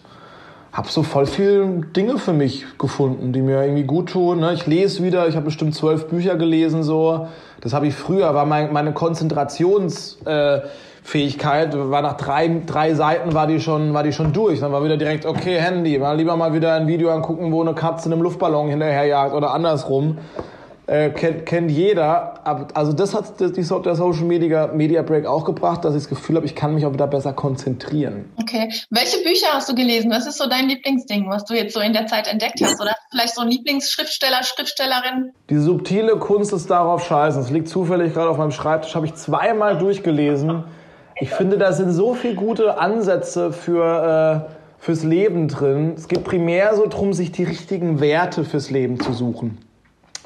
habe 0.73 0.87
so 0.87 1.03
voll 1.03 1.25
viele 1.25 1.67
Dinge 1.95 2.17
für 2.17 2.31
mich 2.31 2.65
gefunden, 2.77 3.33
die 3.33 3.41
mir 3.41 3.61
irgendwie 3.61 3.83
gut 3.83 4.11
tun. 4.11 4.39
Ne? 4.39 4.53
Ich 4.53 4.67
lese 4.67 5.03
wieder, 5.03 5.27
ich 5.27 5.35
habe 5.35 5.43
bestimmt 5.45 5.75
zwölf 5.75 6.07
Bücher 6.07 6.37
gelesen 6.37 6.83
so. 6.83 7.27
Das 7.59 7.73
habe 7.73 7.87
ich 7.87 7.93
früher, 7.93 8.33
war 8.33 8.45
mein, 8.45 8.71
meine 8.71 8.93
Konzentrationsfähigkeit, 8.93 11.75
äh, 11.75 11.91
war 11.91 12.01
nach 12.01 12.15
drei, 12.15 12.61
drei 12.65 12.93
Seiten 12.93 13.33
war 13.33 13.47
die 13.47 13.59
schon, 13.59 13.93
war 13.93 14.03
die 14.03 14.13
schon 14.13 14.31
durch. 14.31 14.61
Dann 14.61 14.71
war 14.71 14.81
wieder 14.83 14.95
direkt, 14.95 15.25
okay, 15.25 15.59
Handy, 15.59 15.99
mal 15.99 16.15
lieber 16.15 16.37
mal 16.37 16.53
wieder 16.53 16.75
ein 16.75 16.87
Video 16.87 17.11
angucken, 17.11 17.51
wo 17.51 17.59
eine 17.61 17.73
Katze 17.73 18.07
in 18.07 18.13
einem 18.13 18.21
Luftballon 18.21 18.69
hinterherjagt 18.69 19.35
oder 19.35 19.53
andersrum 19.53 20.19
äh, 20.91 21.09
kennt, 21.11 21.45
kennt 21.45 21.71
jeder. 21.71 22.33
Also 22.73 22.91
das 22.91 23.15
hat 23.15 23.39
die, 23.39 23.51
der 23.53 23.95
Social 23.95 24.25
Media, 24.25 24.67
Media 24.67 25.01
Break 25.01 25.25
auch 25.25 25.45
gebracht, 25.45 25.85
dass 25.85 25.95
ich 25.95 26.01
das 26.01 26.09
Gefühl 26.09 26.35
habe, 26.35 26.45
ich 26.45 26.53
kann 26.53 26.75
mich 26.75 26.85
auch 26.85 26.91
wieder 26.91 27.07
besser 27.07 27.31
konzentrieren. 27.31 28.25
Okay. 28.41 28.69
Welche 28.89 29.23
Bücher 29.23 29.47
hast 29.53 29.69
du 29.69 29.75
gelesen? 29.75 30.11
Was 30.11 30.27
ist 30.27 30.37
so 30.37 30.49
dein 30.49 30.67
Lieblingsding, 30.67 31.29
was 31.29 31.45
du 31.45 31.53
jetzt 31.53 31.73
so 31.73 31.79
in 31.79 31.93
der 31.93 32.07
Zeit 32.07 32.27
entdeckt 32.27 32.59
hast? 32.61 32.81
Oder 32.81 32.93
vielleicht 33.09 33.35
so 33.35 33.41
ein 33.41 33.47
Lieblingsschriftsteller, 33.47 34.43
Schriftstellerin? 34.43 35.31
Die 35.49 35.59
subtile 35.59 36.17
Kunst 36.17 36.51
ist 36.51 36.69
darauf 36.69 37.05
scheißen. 37.07 37.41
Es 37.41 37.49
liegt 37.51 37.69
zufällig 37.69 38.13
gerade 38.13 38.29
auf 38.29 38.37
meinem 38.37 38.51
Schreibtisch, 38.51 38.93
habe 38.93 39.05
ich 39.05 39.15
zweimal 39.15 39.77
durchgelesen. 39.77 40.65
Ich 41.21 41.29
finde, 41.29 41.57
da 41.57 41.71
sind 41.71 41.93
so 41.93 42.15
viele 42.15 42.35
gute 42.35 42.77
Ansätze 42.77 43.53
für... 43.53 44.47
Äh, 44.47 44.61
fürs 44.83 45.03
Leben 45.03 45.47
drin. 45.47 45.93
Es 45.95 46.07
geht 46.07 46.23
primär 46.23 46.75
so 46.75 46.87
darum, 46.87 47.13
sich 47.13 47.31
die 47.31 47.43
richtigen 47.43 47.99
Werte 48.01 48.43
fürs 48.43 48.71
Leben 48.71 48.99
zu 48.99 49.13
suchen 49.13 49.59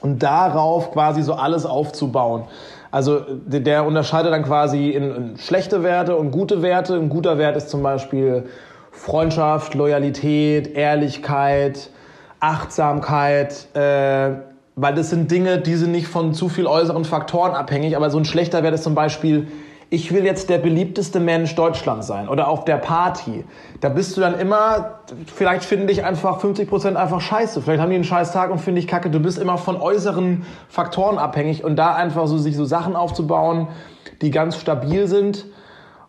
und 0.02 0.24
darauf 0.24 0.92
quasi 0.92 1.22
so 1.22 1.34
alles 1.34 1.66
aufzubauen. 1.66 2.44
Also 2.92 3.22
der 3.46 3.86
unterscheidet 3.86 4.32
dann 4.32 4.44
quasi 4.44 4.92
in, 4.92 5.16
in, 5.16 5.38
schlechte 5.38 5.84
Werte 5.84 6.16
und 6.16 6.32
gute 6.32 6.62
Werte. 6.62 6.96
Ein 6.96 7.10
guter 7.10 7.38
Wert 7.38 7.58
ist 7.58 7.70
zum 7.70 7.84
Beispiel 7.84 8.46
Freundschaft, 8.92 9.74
Loyalität, 9.76 10.76
Ehrlichkeit, 10.76 11.90
Achtsamkeit, 12.40 13.68
äh, 13.76 14.30
weil 14.78 14.96
das 14.96 15.10
sind 15.10 15.30
Dinge, 15.30 15.60
die 15.60 15.76
sind 15.76 15.92
nicht 15.92 16.08
von 16.08 16.34
zu 16.34 16.48
viel 16.48 16.68
äußeren 16.68 17.04
Faktoren 17.04 17.54
abhängig. 17.54 17.98
Aber 17.98 18.10
so 18.10 18.18
ein 18.18 18.26
schlechter 18.26 18.64
Wert 18.64 18.76
ist 18.76 18.84
zum 18.84 18.96
Beispiel 18.96 19.48
ich 19.90 20.14
will 20.14 20.26
jetzt 20.26 20.50
der 20.50 20.58
beliebteste 20.58 21.20
Mensch 21.20 21.56
Deutschlands 21.56 22.08
sein 22.08 22.28
oder 22.28 22.48
auf 22.48 22.66
der 22.66 22.78
Party. 22.78 23.44
Da 23.82 23.90
bist 23.90 24.18
du 24.18 24.22
dann 24.22 24.40
immer, 24.40 25.00
vielleicht 25.34 25.64
finden 25.64 25.88
dich 25.88 26.04
einfach 26.04 26.40
50 26.40 26.68
Prozent 26.68 26.98
einfach 26.98 27.22
scheiße. 27.22 27.62
Vielleicht 27.62 27.82
haben 27.82 27.90
die 27.90 27.96
einen 27.96 28.04
scheiß 28.04 28.32
Tag 28.32 28.52
und 28.52 28.60
finden 28.60 28.78
dich 28.78 28.88
kacke. 28.88 29.10
Du 29.10 29.20
bist 29.20 29.38
immer 29.38 29.58
von 29.58 29.80
äußeren 29.80 30.46
Faktoren 30.70 31.18
abhängig 31.18 31.64
und 31.64 31.76
da 31.76 31.94
einfach 31.96 32.28
so 32.28 32.38
sich 32.38 32.56
so 32.56 32.66
Sachen 32.66 32.96
aufzubauen, 32.96 33.68
die 34.22 34.32
ganz 34.32 34.58
stabil 34.58 35.08
sind 35.08 35.46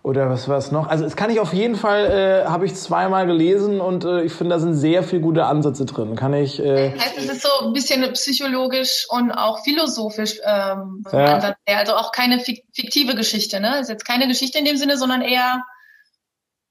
oder 0.06 0.30
was 0.30 0.46
war 0.46 0.56
es 0.56 0.70
noch? 0.70 0.86
Also 0.86 1.04
es 1.04 1.16
kann 1.16 1.30
ich 1.30 1.40
auf 1.40 1.52
jeden 1.52 1.74
Fall, 1.74 2.44
äh, 2.44 2.48
habe 2.48 2.64
ich 2.64 2.76
zweimal 2.76 3.26
gelesen 3.26 3.80
und 3.80 4.04
äh, 4.04 4.22
ich 4.22 4.32
finde, 4.32 4.54
da 4.54 4.60
sind 4.60 4.74
sehr 4.74 5.02
viele 5.02 5.20
gute 5.20 5.46
Ansätze 5.46 5.84
drin. 5.84 6.14
Kann 6.14 6.32
ich. 6.32 6.60
Äh, 6.60 6.92
heißt, 6.92 7.18
es 7.18 7.24
ist 7.24 7.42
so 7.42 7.66
ein 7.66 7.72
bisschen 7.72 8.02
psychologisch 8.12 9.08
und 9.08 9.32
auch 9.32 9.64
philosophisch 9.64 10.38
ähm, 10.44 11.02
ja. 11.10 11.34
Ansatz. 11.34 11.56
Also 11.66 11.96
auch 11.96 12.12
keine 12.12 12.38
fiktive 12.38 13.16
Geschichte, 13.16 13.58
ne? 13.58 13.80
Ist 13.80 13.88
jetzt 13.88 14.06
keine 14.06 14.28
Geschichte 14.28 14.60
in 14.60 14.64
dem 14.64 14.76
Sinne, 14.76 14.96
sondern 14.96 15.22
eher. 15.22 15.64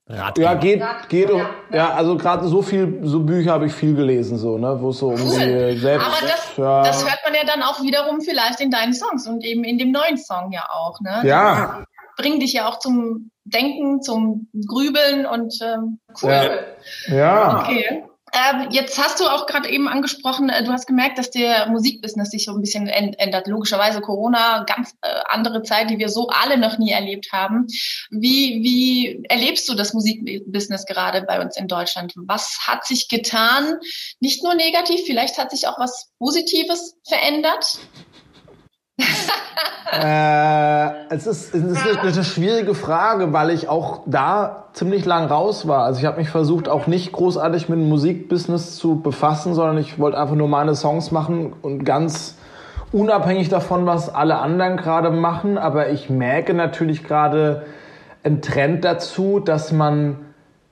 Ratgeber. 0.07 0.47
Ja, 0.47 0.53
geht, 0.53 0.83
geht 1.09 1.29
um, 1.29 1.45
ja, 1.73 1.93
also 1.93 2.15
gerade 2.15 2.47
so 2.47 2.61
viel, 2.61 2.99
so 3.01 3.19
Bücher 3.19 3.51
habe 3.51 3.65
ich 3.65 3.73
viel 3.73 3.95
gelesen, 3.95 4.37
so, 4.37 4.57
ne, 4.57 4.77
wo 4.79 4.91
es 4.91 4.99
so 4.99 5.07
um 5.07 5.19
cool. 5.19 5.73
die 5.73 5.79
selbst. 5.79 6.07
Aber 6.07 6.21
das, 6.21 6.55
ja. 6.55 6.83
das 6.83 7.03
hört 7.03 7.19
man 7.25 7.33
ja 7.33 7.43
dann 7.43 7.63
auch 7.63 7.81
wiederum 7.81 8.21
vielleicht 8.21 8.61
in 8.61 8.71
deinen 8.71 8.93
Songs 8.93 9.27
und 9.27 9.43
eben 9.43 9.65
in 9.65 9.77
dem 9.77 9.91
neuen 9.91 10.17
Song 10.17 10.53
ja 10.53 10.69
auch, 10.71 11.01
ne? 11.01 11.21
Ja 11.25 11.85
bringen 12.15 12.39
dich 12.39 12.53
ja 12.53 12.67
auch 12.67 12.79
zum 12.79 13.31
Denken, 13.43 14.01
zum 14.01 14.49
Grübeln 14.67 15.25
und 15.25 15.53
ähm, 15.61 15.99
cool. 16.21 16.65
Ja. 17.07 17.15
ja. 17.15 17.61
Okay. 17.61 18.03
Ähm, 18.35 18.67
jetzt 18.71 19.01
hast 19.01 19.21
du 19.21 19.25
auch 19.25 19.45
gerade 19.45 19.69
eben 19.69 19.87
angesprochen, 19.87 20.49
äh, 20.49 20.63
du 20.63 20.71
hast 20.71 20.87
gemerkt, 20.87 21.17
dass 21.17 21.31
der 21.31 21.69
Musikbusiness 21.69 22.31
sich 22.31 22.43
so 22.45 22.53
ein 22.53 22.59
bisschen 22.59 22.87
ändert. 22.87 23.47
Logischerweise 23.47 24.01
Corona, 24.01 24.65
ganz 24.67 24.93
äh, 25.01 25.07
andere 25.29 25.63
Zeit, 25.63 25.89
die 25.89 25.99
wir 25.99 26.09
so 26.09 26.27
alle 26.27 26.57
noch 26.57 26.77
nie 26.77 26.91
erlebt 26.91 27.31
haben. 27.31 27.67
Wie, 28.09 28.61
wie 28.61 29.23
erlebst 29.29 29.69
du 29.69 29.75
das 29.75 29.93
Musikbusiness 29.93 30.85
gerade 30.85 31.21
bei 31.21 31.39
uns 31.39 31.55
in 31.55 31.67
Deutschland? 31.67 32.13
Was 32.15 32.57
hat 32.67 32.85
sich 32.85 33.07
getan? 33.07 33.75
Nicht 34.19 34.43
nur 34.43 34.53
negativ, 34.55 35.05
vielleicht 35.05 35.37
hat 35.37 35.51
sich 35.51 35.67
auch 35.67 35.79
was 35.79 36.11
Positives 36.19 36.95
verändert? 37.07 37.79
Äh, 38.97 40.89
es 41.09 41.27
ist, 41.27 41.53
es 41.53 41.63
ist 41.63 41.87
eine, 41.87 41.99
eine, 42.01 42.23
schwierige 42.23 42.73
Frage, 42.75 43.33
weil 43.33 43.49
ich 43.49 43.69
auch 43.69 44.01
da 44.05 44.65
ziemlich 44.73 45.05
lang 45.05 45.25
raus 45.25 45.67
war. 45.67 45.83
Also 45.83 45.99
ich 45.99 46.05
habe 46.05 46.17
mich 46.17 46.29
versucht, 46.29 46.69
auch 46.69 46.87
nicht 46.87 47.11
großartig 47.11 47.69
mit 47.69 47.79
dem 47.79 47.89
Musikbusiness 47.89 48.75
zu 48.75 49.01
befassen, 49.01 49.53
sondern 49.53 49.77
ich 49.77 49.99
wollte 49.99 50.17
einfach 50.17 50.35
nur 50.35 50.47
meine 50.47 50.75
Songs 50.75 51.11
machen 51.11 51.53
und 51.61 51.83
ganz 51.83 52.37
unabhängig 52.91 53.49
davon, 53.49 53.85
was 53.85 54.13
alle 54.13 54.37
anderen 54.37 54.77
gerade 54.77 55.11
machen. 55.11 55.57
Aber 55.57 55.89
ich 55.89 56.09
merke 56.09 56.53
natürlich 56.53 57.03
gerade 57.03 57.65
einen 58.23 58.41
Trend 58.41 58.85
dazu, 58.85 59.39
dass 59.39 59.71
man 59.71 60.17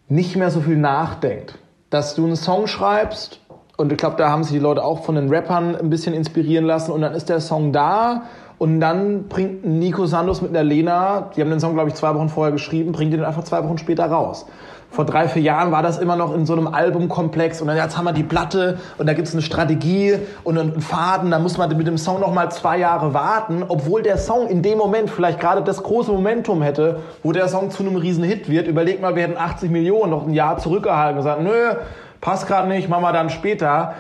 nicht 0.07 0.35
mehr 0.35 0.51
so 0.51 0.61
viel 0.61 0.77
nachdenkt. 0.77 1.57
Dass 1.89 2.15
du 2.15 2.25
einen 2.25 2.35
Song 2.35 2.67
schreibst 2.67 3.39
und 3.83 3.91
ich 3.91 3.97
glaube, 3.97 4.15
da 4.15 4.29
haben 4.29 4.45
sich 4.45 4.53
die 4.53 4.59
Leute 4.59 4.81
auch 4.81 5.03
von 5.03 5.15
den 5.15 5.27
Rappern 5.27 5.75
ein 5.75 5.89
bisschen 5.89 6.13
inspirieren 6.13 6.63
lassen. 6.63 6.91
Und 6.91 7.01
dann 7.01 7.13
ist 7.13 7.27
der 7.27 7.41
Song 7.41 7.73
da. 7.73 8.23
Und 8.57 8.79
dann 8.79 9.27
bringt 9.27 9.65
Nico 9.65 10.05
Sandos 10.05 10.41
mit 10.41 10.55
der 10.55 10.63
Lena, 10.63 11.31
die 11.35 11.41
haben 11.41 11.49
den 11.49 11.59
Song, 11.59 11.73
glaube 11.73 11.89
ich, 11.89 11.95
zwei 11.95 12.15
Wochen 12.15 12.29
vorher 12.29 12.53
geschrieben, 12.53 12.93
bringt 12.93 13.11
den 13.11 13.25
einfach 13.25 13.43
zwei 13.43 13.61
Wochen 13.61 13.77
später 13.77 14.05
raus. 14.05 14.45
Vor 14.89 15.03
drei, 15.03 15.27
vier 15.27 15.41
Jahren 15.41 15.73
war 15.73 15.83
das 15.83 15.97
immer 15.97 16.15
noch 16.15 16.33
in 16.33 16.45
so 16.45 16.53
einem 16.53 16.67
Albumkomplex 16.67 17.59
und 17.59 17.67
dann 17.67 17.75
jetzt 17.75 17.97
haben 17.97 18.05
wir 18.05 18.13
die 18.13 18.23
Platte 18.23 18.77
und 18.97 19.05
da 19.07 19.13
gibt 19.13 19.27
es 19.27 19.33
eine 19.33 19.41
Strategie 19.41 20.19
und 20.45 20.57
einen 20.57 20.79
Faden, 20.79 21.31
da 21.31 21.39
muss 21.39 21.57
man 21.57 21.75
mit 21.75 21.87
dem 21.87 21.97
Song 21.97 22.21
noch 22.21 22.33
mal 22.33 22.51
zwei 22.51 22.77
Jahre 22.77 23.13
warten, 23.13 23.65
obwohl 23.67 24.01
der 24.01 24.17
Song 24.17 24.47
in 24.47 24.61
dem 24.61 24.77
Moment 24.77 25.09
vielleicht 25.09 25.41
gerade 25.41 25.61
das 25.61 25.83
große 25.83 26.11
Momentum 26.11 26.61
hätte, 26.61 26.99
wo 27.21 27.33
der 27.33 27.49
Song 27.49 27.69
zu 27.69 27.83
einem 27.83 27.97
riesen 27.97 28.23
Hit 28.23 28.49
wird. 28.49 28.67
Überleg 28.67 29.01
mal, 29.01 29.15
wir 29.15 29.23
hätten 29.23 29.37
80 29.37 29.71
Millionen 29.71 30.11
noch 30.11 30.25
ein 30.25 30.33
Jahr 30.33 30.57
zurückgehalten 30.59 31.17
und 31.17 31.25
gesagt, 31.25 31.41
nö, 31.41 31.75
passt 32.23 32.47
gerade 32.47 32.69
nicht, 32.69 32.89
machen 32.89 33.03
wir 33.03 33.11
dann 33.11 33.29
später. 33.29 33.93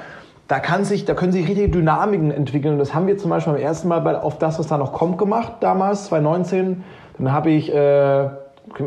Da, 0.47 0.59
kann 0.59 0.85
sich, 0.85 1.05
da 1.05 1.13
können 1.13 1.33
sich 1.33 1.47
richtige 1.47 1.69
Dynamiken 1.69 2.31
entwickeln. 2.31 2.79
Das 2.79 2.95
haben 2.95 3.05
wir 3.05 3.17
zum 3.17 3.29
Beispiel 3.29 3.53
beim 3.53 3.61
ersten 3.61 3.89
Mal 3.89 3.99
bei, 3.99 4.17
auf 4.17 4.39
das, 4.39 4.57
was 4.57 4.67
da 4.67 4.77
noch 4.77 4.93
kommt, 4.93 5.17
gemacht, 5.17 5.53
damals, 5.59 6.05
2019. 6.05 6.83
Dann 7.17 7.31
habe 7.31 7.51
ich 7.51 7.73
äh, 7.73 8.23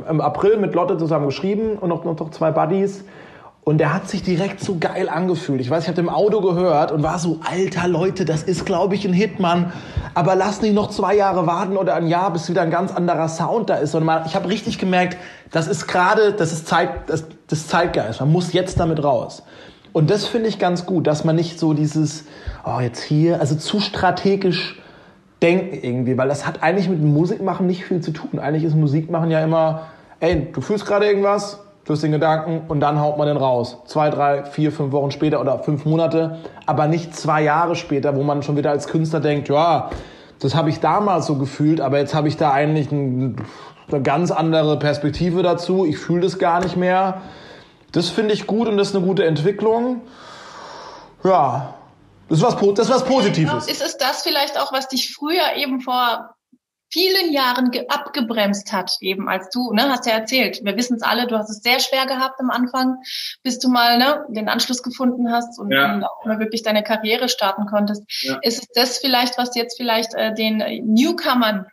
im 0.08 0.20
April 0.20 0.56
mit 0.56 0.74
Lotte 0.74 0.96
zusammen 0.96 1.26
geschrieben 1.26 1.76
und 1.78 1.90
noch, 1.90 2.04
noch 2.04 2.30
zwei 2.30 2.50
Buddies. 2.50 3.04
Und 3.62 3.78
der 3.78 3.92
hat 3.92 4.08
sich 4.08 4.22
direkt 4.22 4.60
so 4.60 4.76
geil 4.78 5.08
angefühlt. 5.08 5.60
Ich 5.60 5.68
weiß, 5.68 5.82
ich 5.82 5.88
habe 5.88 6.00
im 6.00 6.08
Auto 6.08 6.40
gehört 6.40 6.92
und 6.92 7.02
war 7.02 7.18
so, 7.18 7.40
alter 7.44 7.88
Leute, 7.88 8.24
das 8.24 8.42
ist, 8.42 8.64
glaube 8.64 8.94
ich, 8.94 9.04
ein 9.04 9.12
Hitman. 9.12 9.72
Aber 10.14 10.34
lass 10.34 10.62
nicht 10.62 10.74
noch 10.74 10.88
zwei 10.88 11.14
Jahre 11.14 11.46
warten 11.46 11.76
oder 11.76 11.94
ein 11.94 12.06
Jahr, 12.06 12.32
bis 12.32 12.48
wieder 12.48 12.62
ein 12.62 12.70
ganz 12.70 12.94
anderer 12.94 13.28
Sound 13.28 13.68
da 13.68 13.74
ist. 13.74 13.94
Und 13.94 14.04
man, 14.04 14.24
ich 14.24 14.34
habe 14.34 14.48
richtig 14.48 14.78
gemerkt, 14.78 15.18
das 15.50 15.66
ist 15.66 15.88
gerade, 15.88 16.32
das 16.32 16.52
ist 16.52 16.68
Zeit, 16.68 16.90
das, 17.08 17.24
das 17.48 17.68
Zeitgeist. 17.68 18.20
Man 18.20 18.32
muss 18.32 18.52
jetzt 18.52 18.80
damit 18.80 19.02
raus. 19.02 19.42
Und 19.92 20.10
das 20.10 20.26
finde 20.26 20.48
ich 20.48 20.58
ganz 20.58 20.84
gut, 20.84 21.06
dass 21.06 21.24
man 21.24 21.36
nicht 21.36 21.58
so 21.58 21.72
dieses, 21.72 22.24
oh, 22.64 22.80
jetzt 22.80 23.02
hier, 23.02 23.40
also 23.40 23.54
zu 23.54 23.80
strategisch 23.80 24.80
denken 25.42 25.78
irgendwie, 25.80 26.18
weil 26.18 26.28
das 26.28 26.46
hat 26.46 26.62
eigentlich 26.62 26.88
mit 26.88 27.02
Musikmachen 27.02 27.66
nicht 27.66 27.84
viel 27.84 28.00
zu 28.00 28.10
tun. 28.10 28.38
Eigentlich 28.38 28.64
ist 28.64 28.74
Musikmachen 28.74 29.30
ja 29.30 29.42
immer, 29.42 29.86
ey, 30.20 30.48
du 30.52 30.60
fühlst 30.60 30.86
gerade 30.86 31.06
irgendwas, 31.06 31.60
plus 31.84 32.00
den 32.00 32.12
Gedanken 32.12 32.62
und 32.68 32.80
dann 32.80 33.00
haut 33.00 33.16
man 33.16 33.28
den 33.28 33.36
raus. 33.36 33.78
Zwei, 33.86 34.10
drei, 34.10 34.44
vier, 34.44 34.72
fünf 34.72 34.92
Wochen 34.92 35.12
später 35.12 35.40
oder 35.40 35.60
fünf 35.60 35.84
Monate, 35.84 36.38
aber 36.66 36.88
nicht 36.88 37.14
zwei 37.14 37.42
Jahre 37.42 37.76
später, 37.76 38.16
wo 38.16 38.22
man 38.22 38.42
schon 38.42 38.56
wieder 38.56 38.70
als 38.70 38.88
Künstler 38.88 39.20
denkt, 39.20 39.48
ja, 39.48 39.90
das 40.40 40.54
habe 40.54 40.68
ich 40.68 40.80
damals 40.80 41.26
so 41.26 41.36
gefühlt, 41.36 41.80
aber 41.80 41.98
jetzt 41.98 42.14
habe 42.14 42.28
ich 42.28 42.36
da 42.36 42.52
eigentlich 42.52 42.90
ein, 42.90 43.36
eine 43.88 44.02
ganz 44.02 44.30
andere 44.30 44.78
Perspektive 44.78 45.42
dazu. 45.42 45.84
Ich 45.86 45.98
fühle 45.98 46.22
das 46.22 46.38
gar 46.38 46.60
nicht 46.62 46.76
mehr. 46.76 47.22
Das 47.92 48.08
finde 48.10 48.34
ich 48.34 48.46
gut 48.46 48.68
und 48.68 48.76
das 48.76 48.88
ist 48.90 48.96
eine 48.96 49.04
gute 49.04 49.24
Entwicklung. 49.24 50.02
Ja, 51.24 51.74
Das 52.28 52.38
ist 52.38 52.44
was, 52.44 52.56
das 52.74 52.88
ist 52.88 52.94
was 52.94 53.04
Positives. 53.04 53.68
Ist 53.68 53.82
es 53.82 53.96
das 53.96 54.22
vielleicht 54.22 54.58
auch, 54.60 54.72
was 54.72 54.88
dich 54.88 55.14
früher 55.14 55.56
eben 55.56 55.80
vor 55.80 56.30
vielen 56.92 57.32
Jahren 57.32 57.70
ge- 57.72 57.86
abgebremst 57.88 58.72
hat, 58.72 58.92
eben 59.00 59.28
als 59.28 59.48
du, 59.50 59.72
ne, 59.72 59.88
hast 59.88 60.06
ja 60.06 60.12
erzählt. 60.12 60.60
Wir 60.64 60.76
wissen 60.76 60.96
es 60.96 61.02
alle, 61.02 61.26
du 61.26 61.36
hast 61.36 61.50
es 61.50 61.58
sehr 61.62 61.80
schwer 61.80 62.06
gehabt 62.06 62.38
am 62.40 62.50
Anfang, 62.50 62.96
bis 63.42 63.58
du 63.58 63.68
mal 63.68 63.98
ne, 63.98 64.24
den 64.28 64.48
Anschluss 64.48 64.82
gefunden 64.84 65.30
hast 65.32 65.58
und 65.58 65.70
Ja. 65.72 65.82
dann 65.88 66.04
auch 66.04 66.24
mal 66.24 66.38
wirklich 66.38 66.62
deine 66.62 66.82
Karriere 66.84 67.28
starten 67.28 67.66
konntest. 67.66 68.02
Ja. 68.22 68.38
Ist 68.42 68.60
es 68.62 68.68
das 68.74 68.98
vielleicht, 68.98 69.36
was 69.36 69.54
jetzt 69.56 69.76
vielleicht 69.76 70.14
äh, 70.14 70.32
den 70.34 70.58
Newcomern, 70.86 71.66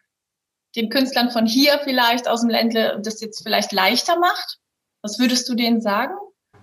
den 0.76 0.90
Künstlern 0.90 1.32
von 1.32 1.46
hier 1.46 1.80
vielleicht 1.84 2.28
aus 2.28 2.42
dem 2.42 2.50
Ländle, 2.50 3.00
das 3.04 3.22
jetzt 3.22 3.44
vielleicht 3.44 3.72
leichter 3.72 4.18
macht? 4.20 4.60
Was 5.02 5.20
würdest 5.20 5.48
du 5.50 5.56
denen 5.56 5.82
sagen? 5.82 6.14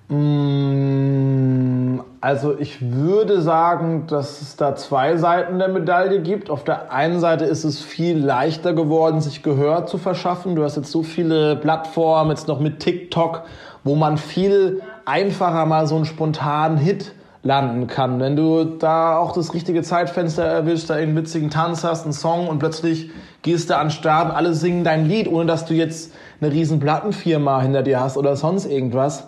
Mm, 0.08 2.00
Also 2.22 2.58
ich 2.58 2.82
würde 2.82 3.40
sagen, 3.40 4.06
dass 4.06 4.42
es 4.42 4.56
da 4.56 4.76
zwei 4.76 5.16
Seiten 5.16 5.58
der 5.58 5.68
Medaille 5.68 6.20
gibt. 6.20 6.50
Auf 6.50 6.64
der 6.64 6.92
einen 6.92 7.18
Seite 7.18 7.46
ist 7.46 7.64
es 7.64 7.80
viel 7.80 8.18
leichter 8.18 8.74
geworden, 8.74 9.22
sich 9.22 9.42
Gehör 9.42 9.86
zu 9.86 9.96
verschaffen. 9.96 10.54
Du 10.54 10.62
hast 10.62 10.76
jetzt 10.76 10.90
so 10.90 11.02
viele 11.02 11.56
Plattformen, 11.56 12.30
jetzt 12.30 12.46
noch 12.46 12.60
mit 12.60 12.80
TikTok, 12.80 13.44
wo 13.84 13.94
man 13.94 14.18
viel 14.18 14.82
einfacher 15.06 15.64
mal 15.64 15.86
so 15.86 15.96
einen 15.96 16.04
spontanen 16.04 16.76
Hit 16.76 17.12
landen 17.42 17.86
kann. 17.86 18.20
Wenn 18.20 18.36
du 18.36 18.64
da 18.64 19.16
auch 19.16 19.32
das 19.32 19.54
richtige 19.54 19.82
Zeitfenster 19.82 20.44
erwischst, 20.44 20.90
da 20.90 20.94
einen 20.94 21.16
witzigen 21.16 21.50
Tanz 21.50 21.84
hast, 21.84 22.04
einen 22.04 22.12
Song 22.12 22.48
und 22.48 22.58
plötzlich 22.58 23.10
gehst 23.42 23.70
du 23.70 23.76
an 23.76 23.86
den 23.86 23.90
Start 23.90 24.34
alle 24.34 24.54
singen 24.54 24.84
dein 24.84 25.06
Lied, 25.06 25.28
ohne 25.28 25.46
dass 25.46 25.64
du 25.64 25.74
jetzt 25.74 26.12
eine 26.40 26.52
riesen 26.52 26.80
Plattenfirma 26.80 27.62
hinter 27.62 27.82
dir 27.82 28.00
hast 28.00 28.16
oder 28.16 28.36
sonst 28.36 28.66
irgendwas. 28.66 29.26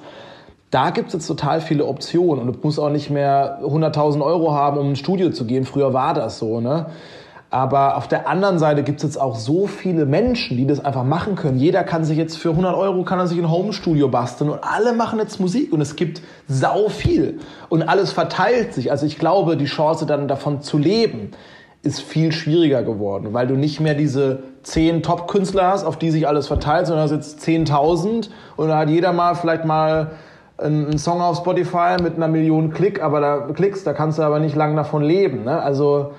Da 0.70 0.90
gibt 0.90 1.08
es 1.08 1.14
jetzt 1.14 1.26
total 1.26 1.60
viele 1.60 1.86
Optionen 1.86 2.40
und 2.40 2.54
du 2.54 2.58
musst 2.62 2.78
auch 2.78 2.90
nicht 2.90 3.10
mehr 3.10 3.60
100.000 3.62 4.22
Euro 4.22 4.52
haben, 4.52 4.78
um 4.78 4.90
ins 4.90 4.98
Studio 4.98 5.30
zu 5.30 5.44
gehen. 5.44 5.64
Früher 5.64 5.92
war 5.92 6.14
das 6.14 6.38
so, 6.38 6.60
ne? 6.60 6.86
Aber 7.52 7.98
auf 7.98 8.08
der 8.08 8.30
anderen 8.30 8.58
Seite 8.58 8.82
gibt 8.82 9.00
es 9.00 9.02
jetzt 9.02 9.20
auch 9.20 9.36
so 9.36 9.66
viele 9.66 10.06
Menschen, 10.06 10.56
die 10.56 10.66
das 10.66 10.82
einfach 10.82 11.04
machen 11.04 11.34
können. 11.34 11.58
Jeder 11.58 11.84
kann 11.84 12.02
sich 12.02 12.16
jetzt 12.16 12.38
für 12.38 12.48
100 12.48 12.74
Euro 12.74 13.02
kann 13.04 13.18
er 13.18 13.26
sich 13.26 13.38
ein 13.38 13.50
Homestudio 13.50 14.08
basteln 14.08 14.48
und 14.48 14.60
alle 14.62 14.94
machen 14.94 15.18
jetzt 15.18 15.38
Musik 15.38 15.70
und 15.70 15.82
es 15.82 15.94
gibt 15.94 16.22
sau 16.48 16.88
viel 16.88 17.40
und 17.68 17.82
alles 17.82 18.10
verteilt 18.10 18.72
sich. 18.72 18.90
Also 18.90 19.04
ich 19.04 19.18
glaube, 19.18 19.58
die 19.58 19.66
Chance 19.66 20.06
dann 20.06 20.28
davon 20.28 20.62
zu 20.62 20.78
leben 20.78 21.32
ist 21.82 22.00
viel 22.00 22.32
schwieriger 22.32 22.84
geworden, 22.84 23.34
weil 23.34 23.46
du 23.46 23.54
nicht 23.54 23.80
mehr 23.80 23.94
diese 23.94 24.44
zehn 24.62 25.02
Top-Künstler 25.02 25.68
hast, 25.68 25.84
auf 25.84 25.98
die 25.98 26.10
sich 26.10 26.26
alles 26.26 26.46
verteilt, 26.46 26.86
sondern 26.86 27.04
hast 27.04 27.12
jetzt 27.12 27.46
10.000 27.46 28.30
und 28.56 28.68
da 28.68 28.78
hat 28.78 28.88
jeder 28.88 29.12
mal 29.12 29.34
vielleicht 29.34 29.66
mal 29.66 30.12
einen 30.56 30.96
Song 30.96 31.20
auf 31.20 31.36
Spotify 31.36 31.96
mit 32.02 32.16
einer 32.16 32.28
Million 32.28 32.72
Klick, 32.72 33.02
aber 33.02 33.20
da 33.20 33.38
Klicks, 33.52 33.84
da 33.84 33.92
kannst 33.92 34.18
du 34.18 34.22
aber 34.22 34.38
nicht 34.38 34.56
lang 34.56 34.74
davon 34.74 35.02
leben. 35.02 35.44
Ne? 35.44 35.60
Also 35.60 36.12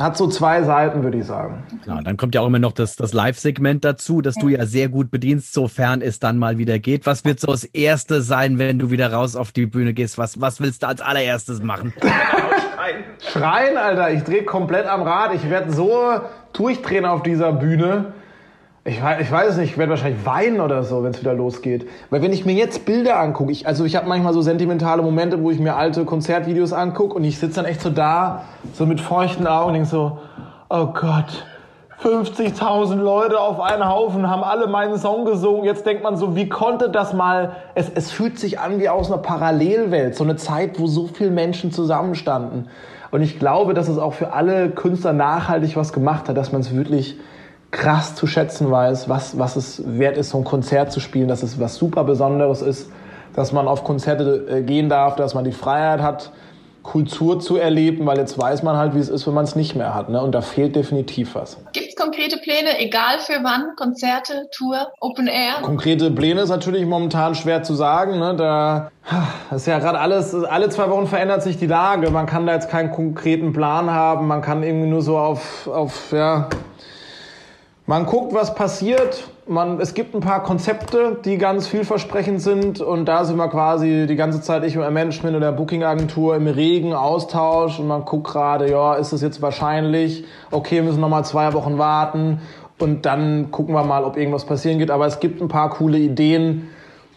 hat 0.00 0.16
so 0.16 0.28
zwei 0.28 0.62
Seiten, 0.62 1.02
würde 1.02 1.18
ich 1.18 1.26
sagen. 1.26 1.62
Ja, 1.86 1.98
und 1.98 2.06
dann 2.06 2.16
kommt 2.16 2.34
ja 2.34 2.40
auch 2.40 2.46
immer 2.46 2.58
noch 2.58 2.72
das, 2.72 2.96
das 2.96 3.12
Live-Segment 3.12 3.84
dazu, 3.84 4.20
das 4.20 4.34
du 4.36 4.48
ja 4.48 4.66
sehr 4.66 4.88
gut 4.88 5.10
bedienst, 5.10 5.52
sofern 5.52 6.02
es 6.02 6.20
dann 6.20 6.38
mal 6.38 6.58
wieder 6.58 6.78
geht. 6.78 7.06
Was 7.06 7.24
wird 7.24 7.40
so 7.40 7.48
das 7.48 7.64
Erste 7.64 8.22
sein, 8.22 8.58
wenn 8.58 8.78
du 8.78 8.90
wieder 8.90 9.12
raus 9.12 9.36
auf 9.36 9.52
die 9.52 9.66
Bühne 9.66 9.94
gehst? 9.94 10.18
Was, 10.18 10.40
was 10.40 10.60
willst 10.60 10.82
du 10.82 10.88
als 10.88 11.00
allererstes 11.00 11.62
machen? 11.62 11.92
Schreien, 13.32 13.76
Alter, 13.76 14.12
ich 14.12 14.22
drehe 14.22 14.44
komplett 14.44 14.86
am 14.86 15.02
Rad. 15.02 15.34
Ich 15.34 15.48
werde 15.50 15.72
so 15.72 16.20
durchdrehen 16.52 17.04
auf 17.04 17.22
dieser 17.22 17.52
Bühne. 17.52 18.12
Ich 18.88 19.02
weiß, 19.02 19.20
ich 19.20 19.30
weiß 19.30 19.58
nicht, 19.58 19.72
ich 19.72 19.78
werde 19.78 19.90
wahrscheinlich 19.90 20.24
weinen 20.24 20.62
oder 20.62 20.82
so, 20.82 21.04
wenn 21.04 21.10
es 21.10 21.20
wieder 21.20 21.34
losgeht. 21.34 21.86
Weil 22.08 22.22
wenn 22.22 22.32
ich 22.32 22.46
mir 22.46 22.54
jetzt 22.54 22.86
Bilder 22.86 23.18
angucke, 23.18 23.52
ich, 23.52 23.66
also 23.66 23.84
ich 23.84 23.96
habe 23.96 24.08
manchmal 24.08 24.32
so 24.32 24.40
sentimentale 24.40 25.02
Momente, 25.02 25.42
wo 25.42 25.50
ich 25.50 25.60
mir 25.60 25.76
alte 25.76 26.06
Konzertvideos 26.06 26.72
angucke 26.72 27.14
und 27.14 27.22
ich 27.22 27.38
sitze 27.38 27.56
dann 27.56 27.66
echt 27.66 27.82
so 27.82 27.90
da, 27.90 28.44
so 28.72 28.86
mit 28.86 29.02
feuchten 29.02 29.46
Augen 29.46 29.66
und 29.66 29.72
denke 29.74 29.88
so, 29.90 30.18
oh 30.70 30.86
Gott, 30.86 31.44
50.000 32.02 32.94
Leute 32.94 33.38
auf 33.38 33.60
einen 33.60 33.86
Haufen 33.86 34.30
haben 34.30 34.42
alle 34.42 34.68
meinen 34.68 34.96
Song 34.96 35.26
gesungen. 35.26 35.64
Jetzt 35.64 35.84
denkt 35.84 36.02
man 36.02 36.16
so, 36.16 36.34
wie 36.34 36.48
konnte 36.48 36.88
das 36.88 37.12
mal? 37.12 37.56
Es, 37.74 37.90
es 37.94 38.10
fühlt 38.10 38.38
sich 38.38 38.58
an 38.58 38.80
wie 38.80 38.88
aus 38.88 39.12
einer 39.12 39.20
Parallelwelt, 39.20 40.16
so 40.16 40.24
eine 40.24 40.36
Zeit, 40.36 40.80
wo 40.80 40.86
so 40.86 41.08
viele 41.08 41.30
Menschen 41.30 41.72
zusammenstanden. 41.72 42.70
Und 43.10 43.20
ich 43.20 43.38
glaube, 43.38 43.74
dass 43.74 43.88
es 43.88 43.98
auch 43.98 44.14
für 44.14 44.32
alle 44.32 44.70
Künstler 44.70 45.12
nachhaltig 45.12 45.76
was 45.76 45.92
gemacht 45.92 46.30
hat, 46.30 46.38
dass 46.38 46.52
man 46.52 46.62
es 46.62 46.74
wirklich 46.74 47.18
krass 47.70 48.14
zu 48.14 48.26
schätzen 48.26 48.70
weiß, 48.70 49.08
was, 49.08 49.38
was 49.38 49.56
es 49.56 49.82
wert 49.86 50.16
ist, 50.16 50.30
so 50.30 50.38
ein 50.38 50.44
Konzert 50.44 50.92
zu 50.92 51.00
spielen, 51.00 51.28
dass 51.28 51.42
es 51.42 51.60
was 51.60 51.76
super 51.76 52.04
Besonderes 52.04 52.62
ist, 52.62 52.90
dass 53.34 53.52
man 53.52 53.68
auf 53.68 53.84
Konzerte 53.84 54.46
äh, 54.48 54.62
gehen 54.62 54.88
darf, 54.88 55.16
dass 55.16 55.34
man 55.34 55.44
die 55.44 55.52
Freiheit 55.52 56.00
hat, 56.00 56.32
Kultur 56.82 57.38
zu 57.38 57.58
erleben, 57.58 58.06
weil 58.06 58.16
jetzt 58.16 58.38
weiß 58.38 58.62
man 58.62 58.76
halt, 58.78 58.94
wie 58.94 58.98
es 58.98 59.10
ist, 59.10 59.26
wenn 59.26 59.34
man 59.34 59.44
es 59.44 59.54
nicht 59.54 59.76
mehr 59.76 59.94
hat. 59.94 60.08
Ne? 60.08 60.22
Und 60.22 60.32
da 60.32 60.40
fehlt 60.40 60.74
definitiv 60.74 61.34
was. 61.34 61.58
Gibt 61.72 61.88
es 61.90 61.96
konkrete 61.96 62.38
Pläne, 62.38 62.80
egal 62.80 63.18
für 63.18 63.44
wann? 63.44 63.76
Konzerte, 63.76 64.46
Tour, 64.52 64.86
Open 65.00 65.26
Air? 65.26 65.60
Konkrete 65.60 66.10
Pläne 66.10 66.40
ist 66.40 66.48
natürlich 66.48 66.86
momentan 66.86 67.34
schwer 67.34 67.62
zu 67.62 67.74
sagen. 67.74 68.18
Ne? 68.18 68.34
Da 68.36 68.90
das 69.50 69.62
ist 69.62 69.66
ja 69.66 69.78
gerade 69.80 69.98
alles, 70.00 70.34
alle 70.34 70.70
zwei 70.70 70.88
Wochen 70.88 71.06
verändert 71.06 71.42
sich 71.42 71.58
die 71.58 71.66
Lage. 71.66 72.10
Man 72.10 72.24
kann 72.24 72.46
da 72.46 72.54
jetzt 72.54 72.70
keinen 72.70 72.90
konkreten 72.90 73.52
Plan 73.52 73.90
haben. 73.90 74.26
Man 74.26 74.40
kann 74.40 74.62
irgendwie 74.62 74.88
nur 74.88 75.02
so 75.02 75.18
auf, 75.18 75.66
auf 75.66 76.12
ja, 76.12 76.48
man 77.88 78.04
guckt, 78.04 78.34
was 78.34 78.54
passiert. 78.54 79.24
Man, 79.46 79.80
es 79.80 79.94
gibt 79.94 80.14
ein 80.14 80.20
paar 80.20 80.42
Konzepte, 80.42 81.16
die 81.24 81.38
ganz 81.38 81.66
vielversprechend 81.66 82.42
sind. 82.42 82.82
Und 82.82 83.06
da 83.06 83.24
sind 83.24 83.38
wir 83.38 83.48
quasi 83.48 84.06
die 84.06 84.14
ganze 84.14 84.42
Zeit, 84.42 84.62
ich 84.64 84.76
und 84.76 84.82
der 84.82 84.90
Management 84.90 85.34
und 85.34 85.40
der 85.40 85.52
Booking-Agentur 85.52 86.36
im 86.36 86.46
regen 86.48 86.92
Austausch. 86.92 87.78
Und 87.78 87.86
man 87.86 88.04
guckt 88.04 88.26
gerade, 88.28 88.70
ja, 88.70 88.94
ist 88.94 89.12
es 89.12 89.22
jetzt 89.22 89.40
wahrscheinlich? 89.40 90.24
Okay, 90.50 90.82
müssen 90.82 91.00
noch 91.00 91.08
mal 91.08 91.24
zwei 91.24 91.54
Wochen 91.54 91.78
warten. 91.78 92.42
Und 92.78 93.06
dann 93.06 93.50
gucken 93.50 93.74
wir 93.74 93.84
mal, 93.84 94.04
ob 94.04 94.18
irgendwas 94.18 94.44
passieren 94.44 94.78
geht. 94.78 94.90
Aber 94.90 95.06
es 95.06 95.18
gibt 95.18 95.40
ein 95.40 95.48
paar 95.48 95.70
coole 95.70 95.96
Ideen 95.98 96.68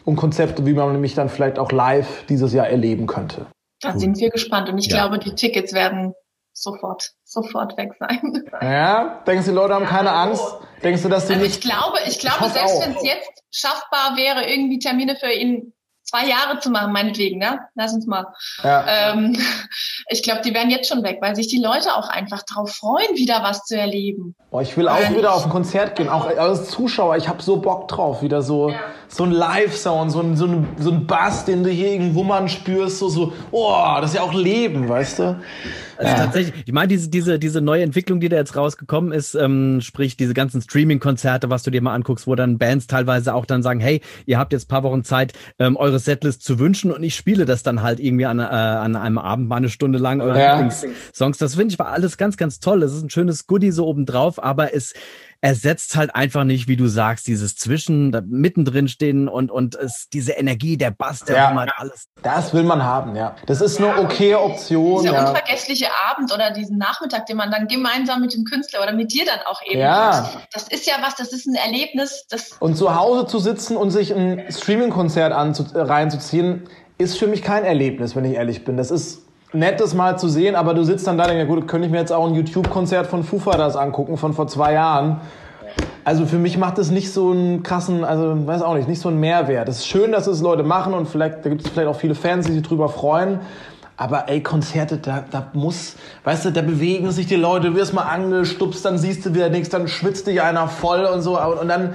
und 0.05 0.15
Konzepte, 0.15 0.65
wie 0.65 0.73
man 0.73 0.93
nämlich 0.93 1.15
dann 1.15 1.27
vielleicht 1.27 1.59
auch 1.59 1.73
live 1.73 2.23
dieses 2.29 2.53
Jahr 2.53 2.67
erleben 2.69 3.07
könnte. 3.07 3.45
Da 3.81 3.97
sind 3.99 4.17
wir 4.19 4.29
gespannt. 4.29 4.69
Und 4.69 4.77
ich 4.77 4.87
Ja. 4.87 4.99
glaube, 4.99 5.19
die 5.19 5.35
Tickets 5.35 5.73
werden 5.73 6.13
sofort, 6.61 7.11
sofort 7.23 7.77
weg 7.77 7.91
sein. 7.99 8.43
Ja, 8.61 9.21
denkst 9.25 9.45
du, 9.45 9.51
die 9.51 9.55
Leute 9.55 9.73
haben 9.73 9.85
keine 9.85 10.11
Angst? 10.11 10.43
Denkst 10.83 11.01
du, 11.01 11.09
dass 11.09 11.27
die 11.27 11.33
Also 11.33 11.45
ich 11.45 11.55
nicht... 11.55 11.63
glaube, 11.63 11.97
ich 12.05 12.19
glaube, 12.19 12.41
hoffe 12.41 12.53
selbst 12.53 12.81
wenn 12.81 12.95
es 12.95 13.03
jetzt 13.03 13.43
schaffbar 13.51 14.15
wäre, 14.15 14.47
irgendwie 14.47 14.79
Termine 14.79 15.15
für 15.15 15.31
ihn 15.31 15.73
zwei 16.11 16.27
Jahre 16.27 16.59
zu 16.59 16.69
machen, 16.69 16.91
meinetwegen, 16.91 17.39
ne? 17.39 17.59
Lass 17.75 17.93
uns 17.93 18.05
mal. 18.05 18.25
Ja. 18.63 19.13
Ähm, 19.13 19.37
ich 20.09 20.23
glaube, 20.23 20.41
die 20.41 20.53
wären 20.53 20.69
jetzt 20.69 20.89
schon 20.89 21.03
weg, 21.03 21.19
weil 21.21 21.35
sich 21.35 21.47
die 21.47 21.61
Leute 21.61 21.95
auch 21.95 22.09
einfach 22.09 22.43
drauf 22.43 22.71
freuen, 22.71 23.15
wieder 23.15 23.41
was 23.43 23.63
zu 23.63 23.77
erleben. 23.77 24.35
Oh, 24.51 24.59
ich 24.59 24.75
will 24.75 24.87
auch 24.87 25.09
wieder 25.11 25.33
auf 25.33 25.45
ein 25.45 25.51
Konzert 25.51 25.95
gehen, 25.95 26.09
auch 26.09 26.25
als 26.25 26.69
Zuschauer. 26.69 27.17
Ich 27.17 27.27
habe 27.27 27.41
so 27.41 27.57
Bock 27.57 27.87
drauf, 27.87 28.21
wieder 28.21 28.41
so 28.41 28.73
so 29.11 29.25
ein 29.25 29.31
Live-Sound, 29.31 30.11
so 30.11 30.21
ein, 30.21 30.37
so, 30.37 30.45
ein, 30.45 30.67
so 30.79 30.89
ein 30.89 31.05
Bass, 31.05 31.43
den 31.43 31.63
du 31.63 31.69
hier 31.69 31.91
irgendwo 31.91 32.23
mal 32.23 32.47
spürst, 32.47 32.99
so 32.99 33.09
so. 33.09 33.33
Oh, 33.51 33.97
das 33.99 34.11
ist 34.11 34.15
ja 34.15 34.21
auch 34.21 34.33
Leben, 34.33 34.87
weißt 34.87 35.19
du? 35.19 35.39
Also 35.97 36.15
tatsächlich, 36.15 36.63
ich 36.65 36.73
meine, 36.73 36.87
diese, 36.87 37.09
diese, 37.09 37.37
diese 37.37 37.61
neue 37.61 37.83
Entwicklung, 37.83 38.21
die 38.21 38.29
da 38.29 38.37
jetzt 38.37 38.55
rausgekommen 38.55 39.11
ist, 39.11 39.35
ähm, 39.35 39.81
sprich 39.81 40.17
diese 40.17 40.33
ganzen 40.33 40.61
Streaming-Konzerte, 40.61 41.49
was 41.49 41.61
du 41.61 41.71
dir 41.71 41.81
mal 41.81 41.93
anguckst, 41.93 42.25
wo 42.25 42.35
dann 42.35 42.57
Bands 42.57 42.87
teilweise 42.87 43.35
auch 43.35 43.45
dann 43.45 43.61
sagen, 43.61 43.81
hey, 43.81 44.01
ihr 44.25 44.39
habt 44.39 44.53
jetzt 44.53 44.67
paar 44.67 44.83
Wochen 44.83 45.03
Zeit, 45.03 45.33
ähm, 45.59 45.75
eure 45.75 45.99
Setlist 45.99 46.43
zu 46.43 46.57
wünschen 46.57 46.91
und 46.91 47.03
ich 47.03 47.13
spiele 47.13 47.45
das 47.45 47.63
dann 47.63 47.83
halt 47.83 47.99
irgendwie 47.99 48.25
an, 48.25 48.39
äh, 48.39 48.43
an 48.43 48.95
einem 48.95 49.17
Abend 49.17 49.49
mal 49.49 49.57
eine 49.57 49.69
Stunde 49.69 49.99
lang, 49.99 50.21
eure 50.21 50.39
Ja. 50.39 50.59
Lieblingssongs. 50.59 51.37
Das 51.37 51.55
finde 51.55 51.73
ich 51.73 51.79
war 51.79 51.89
alles 51.89 52.17
ganz, 52.17 52.37
ganz 52.37 52.59
toll. 52.59 52.79
Das 52.79 52.93
ist 52.93 53.03
ein 53.03 53.09
schönes 53.09 53.45
Goodie 53.45 53.71
so 53.71 53.85
obendrauf, 53.85 54.41
aber 54.41 54.73
es 54.73 54.93
ersetzt 55.41 55.95
halt 55.95 56.13
einfach 56.15 56.43
nicht, 56.43 56.67
wie 56.67 56.77
du 56.77 56.87
sagst, 56.87 57.25
dieses 57.25 57.55
Zwischen, 57.55 58.11
da 58.11 58.21
mittendrin 58.23 58.87
stehen 58.87 59.27
und, 59.27 59.49
und 59.49 59.75
es, 59.75 60.07
diese 60.13 60.33
Energie, 60.33 60.77
der 60.77 60.91
Bass, 60.91 61.23
der 61.23 61.35
Ja. 61.35 61.47
rummert, 61.49 61.71
alles. 61.77 62.05
Das 62.21 62.53
will 62.53 62.61
man 62.63 62.83
haben, 62.83 63.15
ja. 63.15 63.35
Das 63.47 63.59
ist 63.59 63.79
eine 63.79 63.97
okaye 63.97 64.39
Option, 64.39 65.01
Dieser 65.01 65.15
ja. 65.15 65.27
unvergessliche 65.27 65.87
Abend 66.07 66.31
oder 66.31 66.51
diesen 66.51 66.77
Nachmittag, 66.77 67.25
den 67.25 67.37
man 67.37 67.49
dann 67.49 67.67
gemeinsam 67.67 68.21
mit 68.21 68.33
dem 68.35 68.43
Künstler 68.43 68.83
oder 68.83 68.93
mit 68.93 69.11
dir 69.11 69.25
dann 69.25 69.39
auch 69.47 69.59
eben 69.65 69.79
Ja. 69.79 70.23
hat. 70.35 70.47
Das 70.53 70.67
ist 70.67 70.85
ja 70.85 70.93
was, 71.01 71.15
das 71.15 71.33
ist 71.33 71.47
ein 71.47 71.55
Erlebnis, 71.55 72.27
das 72.29 72.51
Und 72.59 72.75
zu 72.75 72.93
Hause 72.95 73.25
zu 73.25 73.39
sitzen 73.39 73.75
und 73.77 73.89
sich 73.89 74.13
ein 74.13 74.43
Streaming-Konzert 74.49 75.33
reinzuziehen, 75.75 76.69
ist 76.99 77.17
für 77.17 77.25
mich 77.27 77.41
kein 77.41 77.63
Erlebnis, 77.63 78.15
wenn 78.15 78.25
ich 78.25 78.35
ehrlich 78.35 78.63
bin. 78.63 78.77
Das 78.77 78.91
ist 78.91 79.23
nett, 79.53 79.79
das 79.79 79.93
mal 79.93 80.17
zu 80.17 80.27
sehen, 80.29 80.55
aber 80.55 80.73
du 80.73 80.83
sitzt 80.83 81.07
dann 81.07 81.17
da 81.17 81.25
und 81.25 81.31
denkst, 81.31 81.47
ja 81.47 81.55
gut, 81.55 81.67
könnte 81.67 81.85
ich 81.85 81.91
mir 81.91 81.99
jetzt 81.99 82.11
auch 82.11 82.27
ein 82.27 82.33
YouTube-Konzert 82.33 83.07
von 83.07 83.23
Foo 83.23 83.39
Fighters 83.39 83.75
angucken, 83.75 84.17
von 84.17 84.33
vor 84.33 84.47
zwei 84.47 84.73
Jahren. 84.73 85.21
Also 86.03 86.25
für 86.25 86.37
mich 86.37 86.57
macht 86.57 86.77
das 86.77 86.89
nicht 86.89 87.11
so 87.11 87.31
einen 87.31 87.61
krassen, 87.61 88.03
also 88.03 88.47
weiß 88.47 88.63
auch 88.63 88.75
nicht, 88.75 88.87
nicht 88.87 89.01
so 89.01 89.09
einen 89.09 89.19
Mehrwert. 89.19 89.69
Es 89.69 89.79
ist 89.79 89.87
schön, 89.87 90.11
dass 90.11 90.25
es 90.25 90.41
Leute 90.41 90.63
machen 90.63 90.93
und 90.93 91.07
vielleicht, 91.07 91.45
da 91.45 91.49
gibt 91.49 91.63
es 91.63 91.69
vielleicht 91.69 91.87
auch 91.87 91.95
viele 91.95 92.15
Fans, 92.15 92.47
die 92.47 92.53
sich 92.53 92.63
drüber 92.63 92.89
freuen. 92.89 93.39
Aber 93.97 94.29
ey, 94.29 94.41
Konzerte, 94.41 94.97
da, 94.97 95.23
da 95.29 95.47
muss, 95.53 95.95
weißt 96.23 96.45
du, 96.45 96.51
da 96.51 96.61
bewegen 96.61 97.11
sich 97.11 97.27
die 97.27 97.35
Leute, 97.35 97.69
du 97.69 97.75
wirst 97.75 97.93
mal 97.93 98.03
angestupst, 98.03 98.83
dann 98.83 98.97
siehst 98.97 99.25
du 99.25 99.35
wieder 99.35 99.49
nichts, 99.49 99.69
dann 99.69 99.87
schwitzt 99.87 100.25
dich 100.27 100.41
einer 100.41 100.67
voll 100.67 101.05
und 101.05 101.21
so. 101.21 101.39
Und, 101.39 101.59
und 101.59 101.67
dann 101.67 101.93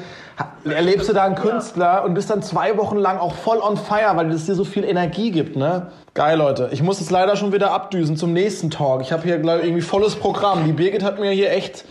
erlebst 0.64 1.08
du 1.08 1.12
da 1.12 1.24
einen 1.24 1.34
Künstler 1.34 2.04
und 2.04 2.14
bist 2.14 2.30
dann 2.30 2.42
zwei 2.42 2.76
Wochen 2.76 2.96
lang 2.96 3.18
auch 3.18 3.34
voll 3.34 3.58
on 3.58 3.76
fire, 3.76 4.16
weil 4.16 4.30
es 4.30 4.46
dir 4.46 4.54
so 4.54 4.64
viel 4.64 4.84
Energie 4.84 5.30
gibt, 5.30 5.56
ne? 5.56 5.88
Geil, 6.14 6.38
Leute. 6.38 6.68
Ich 6.72 6.82
muss 6.82 7.00
jetzt 7.00 7.10
leider 7.10 7.36
schon 7.36 7.52
wieder 7.52 7.72
abdüsen 7.72 8.16
zum 8.16 8.32
nächsten 8.32 8.70
Talk. 8.70 9.02
Ich 9.02 9.12
habe 9.12 9.22
hier, 9.22 9.38
glaube 9.38 9.60
ich, 9.60 9.66
irgendwie 9.66 9.82
volles 9.82 10.16
Programm. 10.16 10.64
Die 10.64 10.72
Birgit 10.72 11.02
hat 11.02 11.18
mir 11.18 11.30
hier 11.30 11.50
echt 11.50 11.84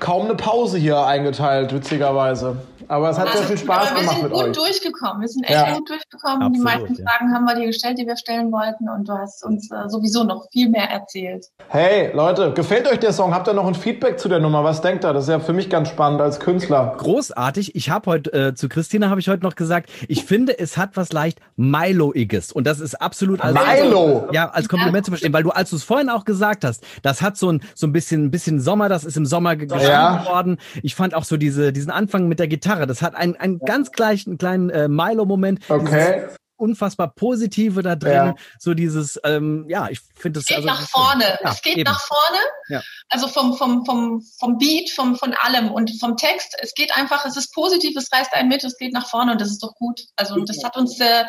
kaum 0.00 0.24
eine 0.24 0.34
Pause 0.34 0.78
hier 0.78 1.04
eingeteilt, 1.04 1.72
witzigerweise. 1.72 2.56
Aber 2.88 3.10
es 3.10 3.18
hat 3.18 3.32
sehr 3.32 3.42
viel 3.42 3.58
Spaß 3.58 3.76
aber 3.88 3.96
wir 3.96 4.00
gemacht 4.00 4.14
sind 4.16 4.22
mit 4.24 4.32
gut 4.32 4.42
euch. 4.44 4.52
durchgekommen. 4.56 5.20
Wir 5.22 5.28
sind 5.28 5.44
echt 5.44 5.52
Ja. 5.52 5.74
gut 5.74 5.88
durchgekommen. 5.88 6.52
die 6.52 6.60
Absolut, 6.60 6.64
meisten 6.88 7.02
ja. 7.02 7.10
Fragen 7.10 7.34
haben 7.34 7.44
wir 7.44 7.54
dir 7.54 7.66
gestellt, 7.66 7.98
die 7.98 8.06
wir 8.06 8.16
stellen 8.16 8.52
wollten. 8.52 8.88
Und 8.88 9.08
du 9.08 9.12
hast 9.12 9.44
uns 9.44 9.70
äh, 9.70 9.88
sowieso 9.88 10.24
noch 10.24 10.46
viel 10.52 10.68
mehr 10.68 10.90
erzählt. 10.90 11.46
Hey, 11.68 12.10
Leute, 12.14 12.52
gefällt 12.52 12.86
euch 12.88 12.98
der 12.98 13.12
Song? 13.12 13.34
Habt 13.34 13.48
ihr 13.48 13.54
noch 13.54 13.66
ein 13.66 13.74
Feedback 13.74 14.18
zu 14.18 14.28
der 14.28 14.38
Nummer? 14.40 14.64
Was 14.64 14.80
denkt 14.80 15.04
ihr? 15.04 15.12
Das 15.12 15.24
ist 15.24 15.30
ja 15.30 15.40
für 15.40 15.52
mich 15.52 15.70
ganz 15.70 15.88
spannend 15.88 16.20
als 16.20 16.40
Künstler. 16.40 16.94
Großartig. 16.98 17.74
Ich 17.74 17.90
habe 17.90 18.10
heute 18.10 18.32
äh, 18.32 18.54
zu 18.54 18.68
Christina 18.68 19.10
habe 19.10 19.20
ich 19.20 19.28
heute 19.28 19.42
noch 19.42 19.54
gesagt, 19.54 19.90
ich 20.08 20.24
finde, 20.24 20.58
es 20.58 20.76
hat 20.76 20.96
was 20.96 21.12
leicht 21.12 21.40
Milo-iges 21.56 22.52
und 22.52 22.66
das 22.66 22.80
ist 22.80 23.00
absolut 23.00 23.40
als 23.40 23.54
Milo? 23.54 24.28
ja 24.32 24.50
als 24.50 24.68
Kompliment 24.68 25.04
zu 25.04 25.10
verstehen, 25.10 25.32
weil 25.32 25.42
du 25.42 25.50
als 25.50 25.70
du 25.70 25.76
es 25.76 25.84
vorhin 25.84 26.08
auch 26.08 26.24
gesagt 26.24 26.64
hast, 26.64 26.84
das 27.02 27.22
hat 27.22 27.36
so 27.36 27.50
ein 27.50 27.62
so 27.74 27.86
ein 27.86 27.92
bisschen 27.92 28.24
ein 28.26 28.30
bisschen 28.30 28.60
Sommer, 28.60 28.88
das 28.88 29.04
ist 29.04 29.16
im 29.16 29.26
Sommer 29.26 29.56
ge- 29.56 29.66
geschrieben 29.66 29.88
Ja. 29.90 30.26
worden. 30.26 30.58
Ich 30.82 30.94
fand 30.94 31.14
auch 31.14 31.24
so 31.24 31.36
diese 31.36 31.72
diesen 31.72 31.90
Anfang 31.90 32.28
mit 32.28 32.38
der 32.38 32.48
Gitarre, 32.48 32.71
das 32.86 33.02
hat 33.02 33.14
einen 33.14 33.36
einen 33.36 33.58
ganz 33.60 33.92
gleichen 33.92 34.38
kleinen 34.38 34.70
äh, 34.70 34.88
Milo-Moment. 34.88 35.60
Okay. 35.68 36.22
Dieses 36.22 36.36
unfassbar 36.62 37.12
positive 37.14 37.82
da 37.82 37.96
drin, 37.96 38.12
Ja. 38.12 38.34
so 38.60 38.72
dieses 38.72 39.18
ähm, 39.24 39.66
ja, 39.68 39.88
ich 39.90 39.98
finde 40.14 40.38
es 40.38 40.44
Es 40.44 40.48
geht 40.48 40.56
also 40.58 40.68
nach 40.68 40.88
vorne. 40.88 41.24
Ja, 41.42 41.50
es 41.50 41.60
geht 41.60 41.76
eben. 41.78 41.90
nach 41.90 42.00
vorne. 42.00 42.38
Ja. 42.68 42.82
Also 43.08 43.26
vom, 43.26 43.56
vom, 43.56 43.84
vom, 43.84 44.22
vom 44.38 44.58
Beat, 44.58 44.90
vom, 44.90 45.16
von 45.16 45.34
allem 45.34 45.72
und 45.72 45.90
vom 45.98 46.16
Text. 46.16 46.56
Es 46.60 46.72
geht 46.74 46.96
einfach, 46.96 47.26
es 47.26 47.36
ist 47.36 47.52
positiv, 47.52 47.96
es 47.96 48.12
reißt 48.12 48.32
einen 48.34 48.48
mit, 48.48 48.62
es 48.62 48.78
geht 48.78 48.92
nach 48.92 49.08
vorne 49.08 49.32
und 49.32 49.40
das 49.40 49.50
ist 49.50 49.62
doch 49.62 49.74
gut. 49.74 50.00
Also 50.14 50.36
das 50.44 50.62
hat 50.62 50.76
uns 50.76 51.00
äh, 51.00 51.24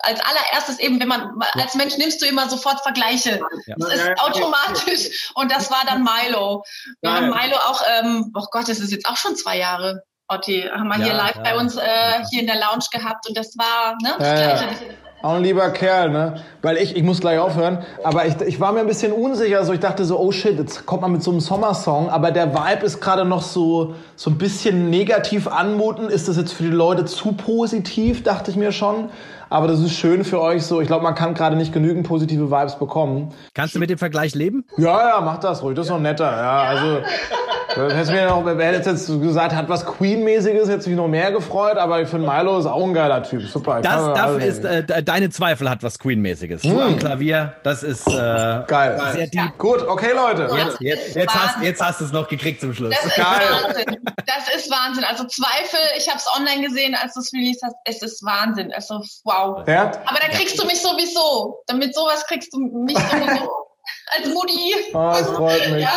als 0.00 0.20
allererstes 0.20 0.80
eben, 0.80 0.98
wenn 0.98 1.08
man 1.08 1.30
als 1.52 1.74
Mensch 1.76 1.96
nimmst 1.96 2.20
du 2.20 2.26
immer 2.26 2.48
sofort 2.50 2.80
Vergleiche. 2.80 3.38
Ja. 3.66 3.74
Das 3.78 3.94
ist 3.94 4.20
automatisch 4.20 5.30
und 5.36 5.52
das 5.52 5.70
war 5.70 5.84
dann 5.86 6.02
Milo. 6.02 6.64
Wir 7.02 7.12
haben 7.12 7.28
Milo 7.30 7.56
auch, 7.56 7.82
ähm, 8.00 8.32
oh 8.34 8.46
Gott, 8.50 8.68
das 8.68 8.80
ist 8.80 8.90
jetzt 8.90 9.06
auch 9.06 9.16
schon 9.16 9.36
zwei 9.36 9.58
Jahre. 9.58 10.02
Otti, 10.28 10.62
haben 10.72 10.88
wir 10.88 10.98
Ja, 10.98 11.04
hier 11.04 11.14
live 11.14 11.36
ja. 11.36 11.42
bei 11.42 11.56
uns 11.56 11.76
äh, 11.76 11.80
hier 12.30 12.40
in 12.40 12.46
der 12.46 12.56
Lounge 12.56 12.84
gehabt 12.92 13.28
und 13.28 13.36
das 13.36 13.56
war 13.56 13.94
ne, 14.02 14.10
das 14.18 14.28
Ja, 14.28 14.34
ja. 14.48 14.56
Gleiche. 14.56 14.84
Auch 15.22 15.34
ein 15.36 15.42
lieber 15.42 15.70
Kerl, 15.70 16.10
ne? 16.10 16.42
Weil 16.62 16.76
ich, 16.76 16.94
ich 16.94 17.02
muss 17.02 17.20
gleich 17.20 17.38
aufhören, 17.38 17.84
aber 18.04 18.26
ich, 18.26 18.38
ich 18.42 18.60
war 18.60 18.72
mir 18.72 18.80
ein 18.80 18.86
bisschen 18.86 19.12
unsicher, 19.12 19.64
so 19.64 19.72
ich 19.72 19.80
dachte 19.80 20.04
so, 20.04 20.20
oh 20.20 20.30
shit, 20.30 20.58
jetzt 20.58 20.84
kommt 20.84 21.02
man 21.02 21.10
mit 21.10 21.22
so 21.22 21.30
einem 21.30 21.40
Sommersong, 21.40 22.10
aber 22.10 22.30
der 22.30 22.54
Vibe 22.54 22.84
ist 22.84 23.00
gerade 23.00 23.24
noch 23.24 23.42
so, 23.42 23.94
so 24.14 24.30
ein 24.30 24.36
bisschen 24.38 24.90
negativ 24.90 25.48
anmuten. 25.48 26.10
Ist 26.10 26.28
das 26.28 26.36
jetzt 26.36 26.52
für 26.52 26.64
die 26.64 26.68
Leute 26.68 27.06
zu 27.06 27.32
positiv, 27.32 28.22
dachte 28.24 28.50
ich 28.50 28.56
mir 28.56 28.72
schon. 28.72 29.08
Aber 29.48 29.68
das 29.68 29.80
ist 29.80 29.92
schön 29.96 30.24
für 30.24 30.40
euch 30.40 30.64
so. 30.64 30.80
Ich 30.80 30.86
glaube, 30.88 31.04
man 31.04 31.14
kann 31.14 31.32
gerade 31.34 31.56
nicht 31.56 31.72
genügend 31.72 32.06
positive 32.06 32.50
Vibes 32.50 32.76
bekommen. 32.78 33.32
Kannst 33.54 33.74
du 33.74 33.78
mit 33.78 33.90
dem 33.90 33.98
Vergleich 33.98 34.34
leben? 34.34 34.64
Ja, 34.76 35.08
ja, 35.08 35.20
mach 35.22 35.38
das 35.38 35.62
ruhig, 35.62 35.76
das 35.76 35.86
ist 35.86 35.90
noch 35.92 36.00
netter. 36.00 36.30
Ja, 36.30 36.58
also, 36.62 36.98
das 37.74 37.92
hätte 37.94 38.12
mir 38.12 38.26
noch, 38.26 38.44
wer 38.44 38.72
hätte 38.72 38.90
jetzt 38.90 39.06
gesagt, 39.06 39.54
hat 39.54 39.68
was 39.68 39.84
Queen-mäßiges, 39.84 40.68
hätte 40.68 40.88
mich 40.88 40.96
noch 40.96 41.08
mehr 41.08 41.32
gefreut, 41.32 41.76
aber 41.76 42.00
ich 42.02 42.08
finde 42.08 42.26
Milo 42.28 42.58
ist 42.58 42.66
auch 42.66 42.82
ein 42.84 42.94
geiler 42.94 43.22
Typ. 43.22 43.42
Super. 43.42 43.80
Das, 43.80 44.02
also- 44.02 44.38
ist, 44.38 44.64
äh, 44.64 44.84
de- 44.84 45.02
deine 45.02 45.30
Zweifel 45.30 45.68
hat 45.68 45.82
was 45.82 45.98
Queen-mäßiges. 45.98 46.62
Du 46.62 46.80
am 46.80 46.96
Klavier, 46.98 47.54
das 47.62 47.82
ist, 47.82 48.06
äh, 48.06 48.10
Geil. 48.66 49.00
sehr 49.14 49.26
deep. 49.26 49.58
Gut, 49.58 49.86
okay, 49.86 50.12
Leute. 50.14 50.48
Jetzt, 50.56 50.80
jetzt, 50.80 51.16
jetzt, 51.16 51.34
hast, 51.34 51.62
jetzt 51.62 51.82
hast 51.82 52.00
du 52.00 52.04
es 52.04 52.12
noch 52.12 52.28
gekriegt 52.28 52.60
zum 52.60 52.72
Schluss. 52.74 52.94
Das 52.94 53.06
ist 53.06 53.16
Geil. 53.16 53.26
Wahnsinn. 53.64 53.96
Das 54.26 54.54
ist 54.54 54.70
Wahnsinn. 54.70 55.04
Also 55.04 55.24
Zweifel, 55.24 55.80
ich 55.96 56.08
habe 56.08 56.18
es 56.18 56.26
online 56.38 56.66
gesehen, 56.66 56.94
als 57.00 57.14
du 57.14 57.20
es 57.20 57.32
released 57.32 57.62
hast. 57.64 57.74
Es 57.84 58.02
ist 58.02 58.24
Wahnsinn. 58.24 58.72
Also 58.72 59.00
wow. 59.24 59.66
Ja? 59.66 59.90
Aber 60.06 60.18
da 60.20 60.28
kriegst 60.28 60.60
du 60.60 60.66
mich 60.66 60.80
sowieso. 60.80 61.62
Damit 61.66 61.94
sowas 61.94 62.24
kriegst 62.26 62.52
du 62.52 62.58
mich 62.58 62.96
sowieso. 62.98 63.50
Als 64.18 64.28
Mutti. 64.32 64.74
Oh, 64.94 65.12
das 65.12 65.28
freut 65.30 65.70
mich. 65.72 65.82
Ja. 65.82 65.90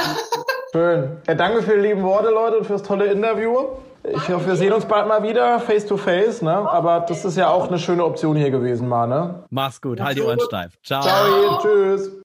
Schön. 0.71 1.17
Ja, 1.27 1.33
danke 1.35 1.61
für 1.63 1.75
die 1.75 1.87
lieben 1.87 2.03
Worte, 2.03 2.29
Leute, 2.29 2.59
und 2.59 2.65
fürs 2.65 2.83
tolle 2.83 3.05
Interview. 3.05 3.55
Ich 4.03 4.29
hoffe, 4.29 4.47
wir 4.47 4.55
sehen 4.55 4.71
uns 4.71 4.85
bald 4.85 5.07
mal 5.07 5.23
wieder, 5.23 5.59
face 5.59 5.85
to 5.85 5.97
face, 5.97 6.41
ne? 6.41 6.51
Aber 6.51 7.01
das 7.01 7.25
ist 7.25 7.37
ja 7.37 7.49
auch 7.49 7.67
eine 7.67 7.79
schöne 7.79 8.03
Option 8.03 8.37
hier 8.37 8.49
gewesen, 8.49 8.87
mal, 8.87 9.07
ne? 9.07 9.43
Mach's 9.49 9.81
gut, 9.81 9.99
halt 9.99 10.17
die 10.17 10.21
Ohren 10.21 10.39
steif. 10.39 10.73
Ciao. 10.83 11.01
Ciao, 11.01 11.59
tschüss. 11.61 12.18